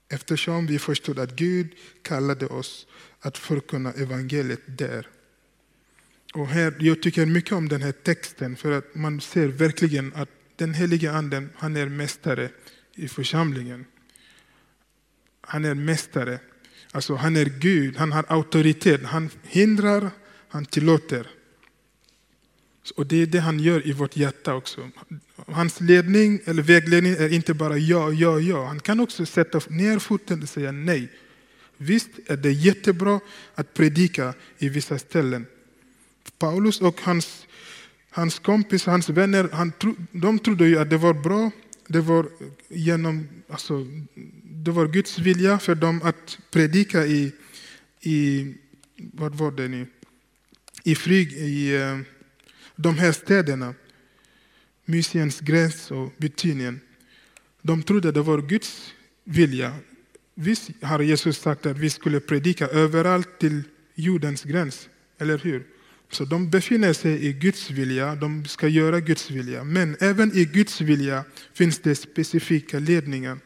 eftersom 0.09 0.67
vi 0.67 0.79
förstod 0.79 1.19
att 1.19 1.37
Gud 1.37 1.75
kallade 2.03 2.47
oss 2.47 2.87
att 3.21 3.39
förkunna 3.39 3.93
evangeliet 3.93 4.61
där. 4.67 5.09
Och 6.35 6.47
här, 6.47 6.75
jag 6.79 7.03
tycker 7.03 7.27
mycket 7.27 7.53
om 7.53 7.69
den 7.69 7.83
här 7.83 7.93
texten 7.93 8.57
för 8.57 8.73
att 8.73 8.95
man 8.95 9.21
ser 9.21 9.49
verkligen 9.49 10.13
att 10.15 10.29
den 10.57 10.75
helige 10.75 11.13
anden, 11.13 11.51
han 11.55 11.77
är 11.77 11.89
mästare 11.89 12.51
i 12.95 13.09
församlingen. 13.09 13.85
Han 15.47 15.65
är 15.65 15.75
mästare, 15.75 16.39
alltså 16.93 17.15
han 17.15 17.37
är 17.37 17.45
Gud, 17.45 17.97
han 17.97 18.13
har 18.13 18.25
auktoritet, 18.29 19.03
han 19.05 19.31
hindrar, 19.43 20.11
han 20.49 20.65
tillåter. 20.65 21.27
Och 22.97 23.07
det 23.07 23.23
är 23.23 23.27
det 23.27 23.41
han 23.41 23.61
gör 23.61 23.87
i 23.87 23.93
vårt 23.93 24.17
hjärta 24.17 24.55
också. 24.55 24.91
Hans 25.47 25.81
ledning 25.81 26.41
eller 26.45 26.63
vägledning 26.63 27.13
är 27.13 27.33
inte 27.33 27.55
bara 27.55 27.79
ja, 27.79 28.13
ja, 28.13 28.41
ja. 28.41 28.67
Han 28.67 28.81
kan 28.81 29.01
också 29.01 29.27
sätta 29.27 29.61
ner 29.69 29.99
foten 29.99 30.43
och 30.43 30.49
säga 30.49 30.73
nej. 30.73 31.09
Visst 31.77 32.11
är 32.27 32.37
det 32.37 32.53
jättebra 32.53 33.21
att 33.55 33.75
predika 33.75 34.35
i 34.59 34.69
vissa 34.69 34.99
ställen. 34.99 35.47
Paulus 36.39 36.81
och 36.81 37.01
hans, 37.01 37.47
hans 38.11 38.39
kompis, 38.39 38.87
hans 38.87 39.09
vänner, 39.09 39.49
han, 39.53 39.73
de 40.11 40.39
trodde 40.39 40.69
ju 40.69 40.79
att 40.79 40.91
det 40.91 40.97
var 40.97 41.15
bra. 41.15 41.51
Det 41.87 42.01
var, 42.01 42.27
genom, 42.69 43.29
alltså, 43.49 43.87
det 44.65 44.71
var 44.71 44.87
Guds 44.87 45.19
vilja 45.19 45.59
för 45.59 45.75
dem 45.75 46.01
att 46.03 46.39
predika 46.51 47.07
i, 47.07 47.33
i 48.01 48.47
vad 48.97 49.35
var 49.35 49.51
det 49.51 49.69
nu? 49.69 49.87
I 50.85 50.95
flyg, 50.95 51.33
i 51.33 51.77
eh, 51.77 51.99
de 52.77 52.99
här 52.99 53.13
städerna. 53.13 53.75
Mysiens 54.85 55.41
gräns 55.41 55.91
och 55.91 56.13
Bitynien. 56.17 56.81
De 57.63 57.83
trodde 57.83 58.13
det 58.13 58.23
var 58.23 58.43
Guds 58.43 58.93
vilja. 59.25 59.75
Visst 60.35 60.71
har 60.83 61.01
Jesus 61.01 61.39
sagt 61.39 61.67
att 61.67 61.79
vi 61.79 61.91
skulle 61.91 62.21
predika 62.21 62.67
överallt 62.67 63.39
till 63.39 63.63
jordens 63.95 64.45
gräns, 64.45 64.89
eller 65.19 65.39
hur? 65.39 65.67
Så 66.11 66.25
de 66.25 66.51
befinner 66.51 66.93
sig 66.93 67.27
i 67.27 67.33
Guds 67.33 67.71
vilja, 67.71 68.15
de 68.15 68.45
ska 68.45 68.69
göra 68.69 69.01
Guds 69.01 69.31
vilja. 69.31 69.65
Men 69.65 69.97
även 70.01 70.37
i 70.37 70.45
Guds 70.45 70.81
vilja 70.81 71.25
finns 71.53 71.79
det 71.79 71.95
specifika 71.95 72.79
ledningar 72.79 73.39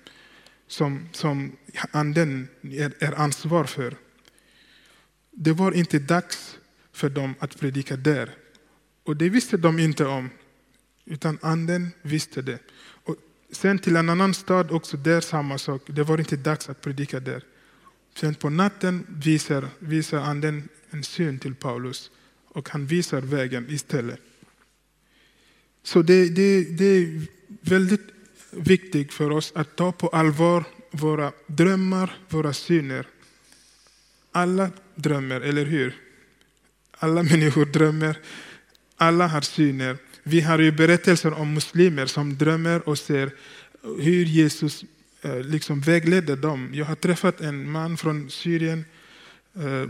som, 0.68 1.08
som 1.12 1.56
anden 1.90 2.48
är, 2.62 2.92
är 2.98 3.20
ansvar 3.20 3.64
för. 3.64 3.96
Det 5.30 5.52
var 5.52 5.72
inte 5.72 5.98
dags 5.98 6.58
för 6.92 7.08
dem 7.08 7.34
att 7.38 7.60
predika 7.60 7.96
där. 7.96 8.34
Och 9.04 9.16
det 9.16 9.28
visste 9.28 9.56
de 9.56 9.78
inte 9.78 10.06
om. 10.06 10.30
utan 11.04 11.38
anden 11.42 11.90
visste 12.02 12.42
det. 12.42 12.58
Och 13.04 13.16
sen 13.52 13.78
till 13.78 13.96
en 13.96 14.08
annan 14.08 14.34
stad 14.34 14.70
också 14.70 14.96
där 14.96 15.20
samma 15.20 15.58
sak. 15.58 15.82
Det 15.86 16.02
var 16.02 16.18
inte 16.18 16.36
dags 16.36 16.68
att 16.68 16.80
predika 16.80 17.20
där. 17.20 17.42
Sen 18.14 18.34
på 18.34 18.50
natten 18.50 19.06
visar, 19.08 19.68
visar 19.78 20.18
anden 20.18 20.68
en 20.90 21.04
syn 21.04 21.38
till 21.38 21.54
Paulus 21.54 22.10
och 22.48 22.68
han 22.68 22.86
visar 22.86 23.20
vägen 23.20 23.66
istället. 23.70 24.20
Så 25.82 26.02
det, 26.02 26.28
det, 26.28 26.64
det 26.64 26.84
är 26.84 27.22
väldigt 27.60 28.17
viktigt 28.50 29.12
för 29.12 29.30
oss 29.30 29.52
att 29.54 29.76
ta 29.76 29.92
på 29.92 30.08
allvar 30.08 30.64
våra 30.90 31.32
drömmar, 31.46 32.16
våra 32.28 32.52
syner. 32.52 33.06
Alla 34.32 34.70
drömmer, 34.94 35.40
eller 35.40 35.64
hur? 35.64 35.96
Alla 36.98 37.22
människor 37.32 37.66
drömmer, 37.66 38.18
alla 38.96 39.26
har 39.26 39.40
syner. 39.40 39.96
Vi 40.22 40.40
har 40.40 40.58
ju 40.58 40.72
berättelser 40.72 41.32
om 41.32 41.54
muslimer 41.54 42.06
som 42.06 42.38
drömmer 42.38 42.88
och 42.88 42.98
ser 42.98 43.30
hur 43.82 44.24
Jesus 44.24 44.84
eh, 45.22 45.40
liksom 45.40 45.80
vägledde 45.80 46.36
dem. 46.36 46.70
Jag 46.74 46.84
har 46.84 46.94
träffat 46.94 47.40
en 47.40 47.70
man 47.70 47.96
från 47.96 48.30
Syrien. 48.30 48.84
Eh, 49.56 49.86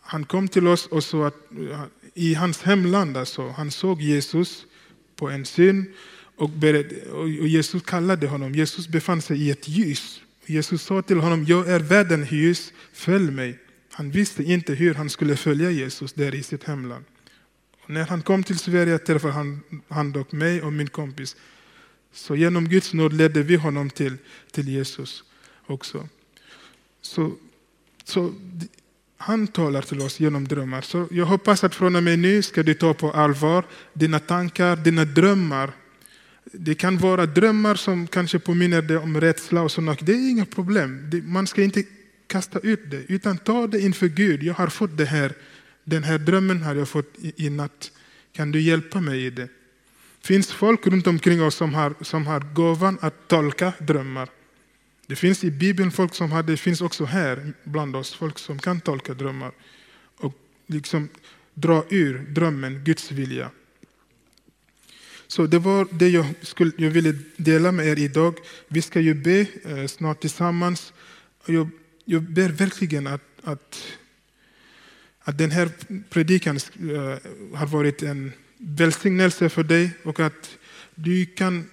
han 0.00 0.24
kom 0.24 0.48
till 0.48 0.66
oss 0.66 0.86
och 0.86 1.04
sa 1.04 1.26
att 1.26 1.52
eh, 1.70 1.82
i 2.14 2.34
hans 2.34 2.62
hemland, 2.62 3.16
alltså, 3.16 3.48
han 3.48 3.70
såg 3.70 4.02
Jesus 4.02 4.66
på 5.16 5.30
en 5.30 5.46
syn 5.46 5.94
och, 6.36 6.50
Jesus 7.28 7.82
kallade 7.82 8.26
honom. 8.26 8.54
Jesus 8.54 8.88
befann 8.88 9.22
sig 9.22 9.42
i 9.42 9.50
ett 9.50 9.68
ljus. 9.68 10.20
Jesus 10.46 10.82
sa 10.82 11.02
till 11.02 11.18
honom, 11.18 11.44
jag 11.44 11.68
är 11.68 11.80
världens 11.80 12.32
ljus, 12.32 12.72
följ 12.92 13.30
mig. 13.30 13.58
Han 13.90 14.10
visste 14.10 14.42
inte 14.42 14.74
hur 14.74 14.94
han 14.94 15.10
skulle 15.10 15.36
följa 15.36 15.70
Jesus 15.70 16.12
där 16.12 16.34
i 16.34 16.42
sitt 16.42 16.64
hemland. 16.64 17.04
Och 17.84 17.90
när 17.90 18.04
han 18.04 18.22
kom 18.22 18.42
till 18.42 18.58
Sverige 18.58 18.98
träffade 18.98 19.32
han, 19.32 19.60
han 19.88 20.12
dock 20.12 20.32
mig 20.32 20.62
och 20.62 20.72
min 20.72 20.88
kompis. 20.88 21.36
Så 22.12 22.36
genom 22.36 22.68
Guds 22.68 22.92
nåd 22.92 23.12
ledde 23.12 23.42
vi 23.42 23.56
honom 23.56 23.90
till, 23.90 24.16
till 24.50 24.68
Jesus 24.68 25.24
också. 25.66 26.08
Så, 27.02 27.32
så 28.04 28.34
han 29.16 29.46
talar 29.46 29.82
till 29.82 30.00
oss 30.00 30.20
genom 30.20 30.48
drömmar. 30.48 30.80
Så 30.80 31.08
jag 31.10 31.26
hoppas 31.26 31.64
att 31.64 31.74
från 31.74 31.96
och 31.96 32.02
med 32.02 32.18
nu 32.18 32.42
ska 32.42 32.62
du 32.62 32.74
ta 32.74 32.94
på 32.94 33.12
allvar 33.12 33.64
dina 33.92 34.18
tankar, 34.18 34.76
dina 34.76 35.04
drömmar. 35.04 35.72
Det 36.58 36.74
kan 36.74 36.98
vara 36.98 37.26
drömmar 37.26 37.74
som 37.74 38.06
kanske 38.06 38.38
påminner 38.38 38.82
dig 38.82 38.96
om 38.96 39.20
rädsla 39.20 39.62
och 39.62 39.72
sånt. 39.72 40.06
Det 40.06 40.12
är 40.12 40.30
inga 40.30 40.46
problem. 40.46 41.10
Man 41.24 41.46
ska 41.46 41.62
inte 41.62 41.84
kasta 42.26 42.58
ut 42.58 42.90
det, 42.90 43.02
utan 43.08 43.38
ta 43.38 43.66
det 43.66 43.80
inför 43.80 44.08
Gud. 44.08 44.42
Jag 44.42 44.54
har 44.54 44.68
fått 44.68 44.96
det 44.96 45.04
här. 45.04 45.32
Den 45.84 46.04
här 46.04 46.18
drömmen 46.18 46.62
har 46.62 46.74
jag 46.74 46.88
fått 46.88 47.14
i, 47.18 47.46
i 47.46 47.50
natt. 47.50 47.92
Kan 48.32 48.52
du 48.52 48.60
hjälpa 48.60 49.00
mig 49.00 49.26
i 49.26 49.30
det? 49.30 49.48
Det 50.20 50.26
finns 50.26 50.52
folk 50.52 50.86
runt 50.86 51.06
omkring 51.06 51.42
oss 51.42 51.54
som 51.54 51.74
har, 51.74 51.94
som 52.00 52.26
har 52.26 52.40
gåvan 52.40 52.98
att 53.00 53.28
tolka 53.28 53.72
drömmar. 53.78 54.28
Det 55.06 55.16
finns 55.16 55.44
i 55.44 55.50
Bibeln 55.50 55.90
folk 55.90 56.14
som 56.14 56.32
har 56.32 56.42
det, 56.42 56.56
finns 56.56 56.80
också 56.80 57.04
här 57.04 57.52
bland 57.64 57.96
oss 57.96 58.14
folk 58.14 58.38
som 58.38 58.58
kan 58.58 58.80
tolka 58.80 59.14
drömmar 59.14 59.52
och 60.16 60.34
liksom 60.66 61.08
dra 61.54 61.84
ur 61.90 62.18
drömmen 62.18 62.84
Guds 62.84 63.12
vilja. 63.12 63.50
Så 65.28 65.46
det 65.46 65.58
var 65.58 65.88
det 65.90 66.08
jag, 66.08 66.26
skulle, 66.42 66.72
jag 66.76 66.90
ville 66.90 67.14
dela 67.36 67.72
med 67.72 67.86
er 67.86 67.98
idag. 67.98 68.34
Vi 68.68 68.82
ska 68.82 69.00
ju 69.00 69.14
be 69.14 69.46
eh, 69.64 69.86
snart 69.86 70.20
tillsammans. 70.20 70.92
Jag, 71.46 71.68
jag 72.04 72.22
ber 72.22 72.48
verkligen 72.48 73.06
att, 73.06 73.22
att, 73.42 73.82
att 75.20 75.38
den 75.38 75.50
här 75.50 75.70
predikan 76.10 76.56
eh, 76.56 77.18
har 77.54 77.66
varit 77.66 78.02
en 78.02 78.32
välsignelse 78.58 79.48
för 79.48 79.62
dig 79.62 79.90
och 80.04 80.20
att 80.20 80.58
du 80.94 81.26
kan 81.26 81.70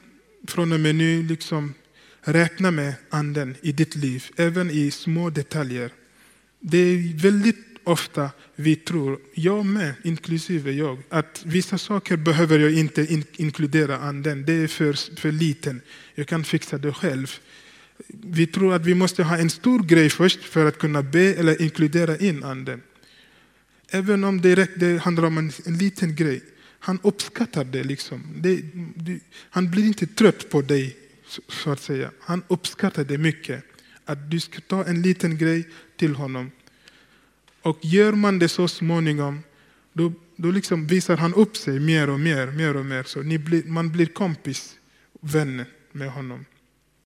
från 0.47 0.71
och 0.71 0.79
med 0.79 0.95
nu 0.95 1.23
liksom 1.23 1.73
räkna 2.21 2.71
med 2.71 2.93
anden 3.09 3.55
i 3.61 3.71
ditt 3.71 3.95
liv, 3.95 4.25
även 4.35 4.71
i 4.71 4.91
små 4.91 5.29
detaljer. 5.29 5.91
Det 6.59 6.77
är 6.77 7.21
väldigt 7.21 7.72
ofta 7.84 8.29
vi 8.55 8.75
tror, 8.75 9.19
jag 9.34 9.65
med, 9.65 9.93
inklusive 10.03 10.71
jag, 10.71 10.97
att 11.09 11.41
vissa 11.45 11.77
saker 11.77 12.17
behöver 12.17 12.59
jag 12.59 12.73
inte 12.73 13.13
in 13.13 13.23
inkludera 13.36 13.97
anden. 13.97 14.45
Det 14.45 14.53
är 14.53 14.67
för, 14.67 15.17
för 15.19 15.31
liten. 15.31 15.81
Jag 16.15 16.27
kan 16.27 16.43
fixa 16.43 16.77
det 16.77 16.93
själv. 16.93 17.31
Vi 18.07 18.47
tror 18.47 18.73
att 18.73 18.86
vi 18.86 18.95
måste 18.95 19.23
ha 19.23 19.38
en 19.38 19.49
stor 19.49 19.79
grej 19.79 20.09
först 20.09 20.43
för 20.43 20.65
att 20.65 20.77
kunna 20.77 21.03
be 21.03 21.34
eller 21.34 21.61
inkludera 21.61 22.17
in 22.17 22.43
anden. 22.43 22.81
Även 23.89 24.23
om 24.23 24.41
det, 24.41 24.79
det 24.79 24.97
handlar 24.97 25.23
om 25.23 25.38
en, 25.38 25.51
en 25.65 25.77
liten 25.77 26.15
grej. 26.15 26.41
Han 26.79 26.99
uppskattar 27.03 27.63
det. 27.63 27.84
Liksom. 27.84 28.23
det, 28.36 28.61
det 28.95 29.19
han 29.49 29.71
blir 29.71 29.86
inte 29.86 30.07
trött 30.07 30.49
på 30.49 30.61
dig 30.61 30.97
så 31.47 31.69
att 31.69 31.81
säga. 31.81 32.11
Han 32.19 32.43
uppskattar 32.47 33.03
det 33.03 33.17
mycket. 33.17 33.63
Att 34.05 34.31
du 34.31 34.39
ska 34.39 34.59
ta 34.61 34.86
en 34.86 35.01
liten 35.01 35.38
grej 35.38 35.67
till 35.97 36.15
honom. 36.15 36.51
Och 37.64 37.78
gör 37.82 38.14
man 38.14 38.39
det 38.39 38.49
så 38.49 38.68
småningom, 38.68 39.43
då, 39.93 40.14
då 40.36 40.51
liksom 40.51 40.88
visar 40.88 41.18
han 41.18 41.34
upp 41.34 41.57
sig 41.57 41.80
mer 41.80 42.09
och 42.09 42.20
mer, 42.20 42.47
mer 42.47 42.76
och 42.76 42.86
mer. 42.86 43.03
Så 43.03 43.20
blir, 43.20 43.64
man 43.64 43.91
blir 43.91 44.05
kompis, 44.05 44.76
vän 45.22 45.66
med 45.91 46.11
honom. 46.11 46.45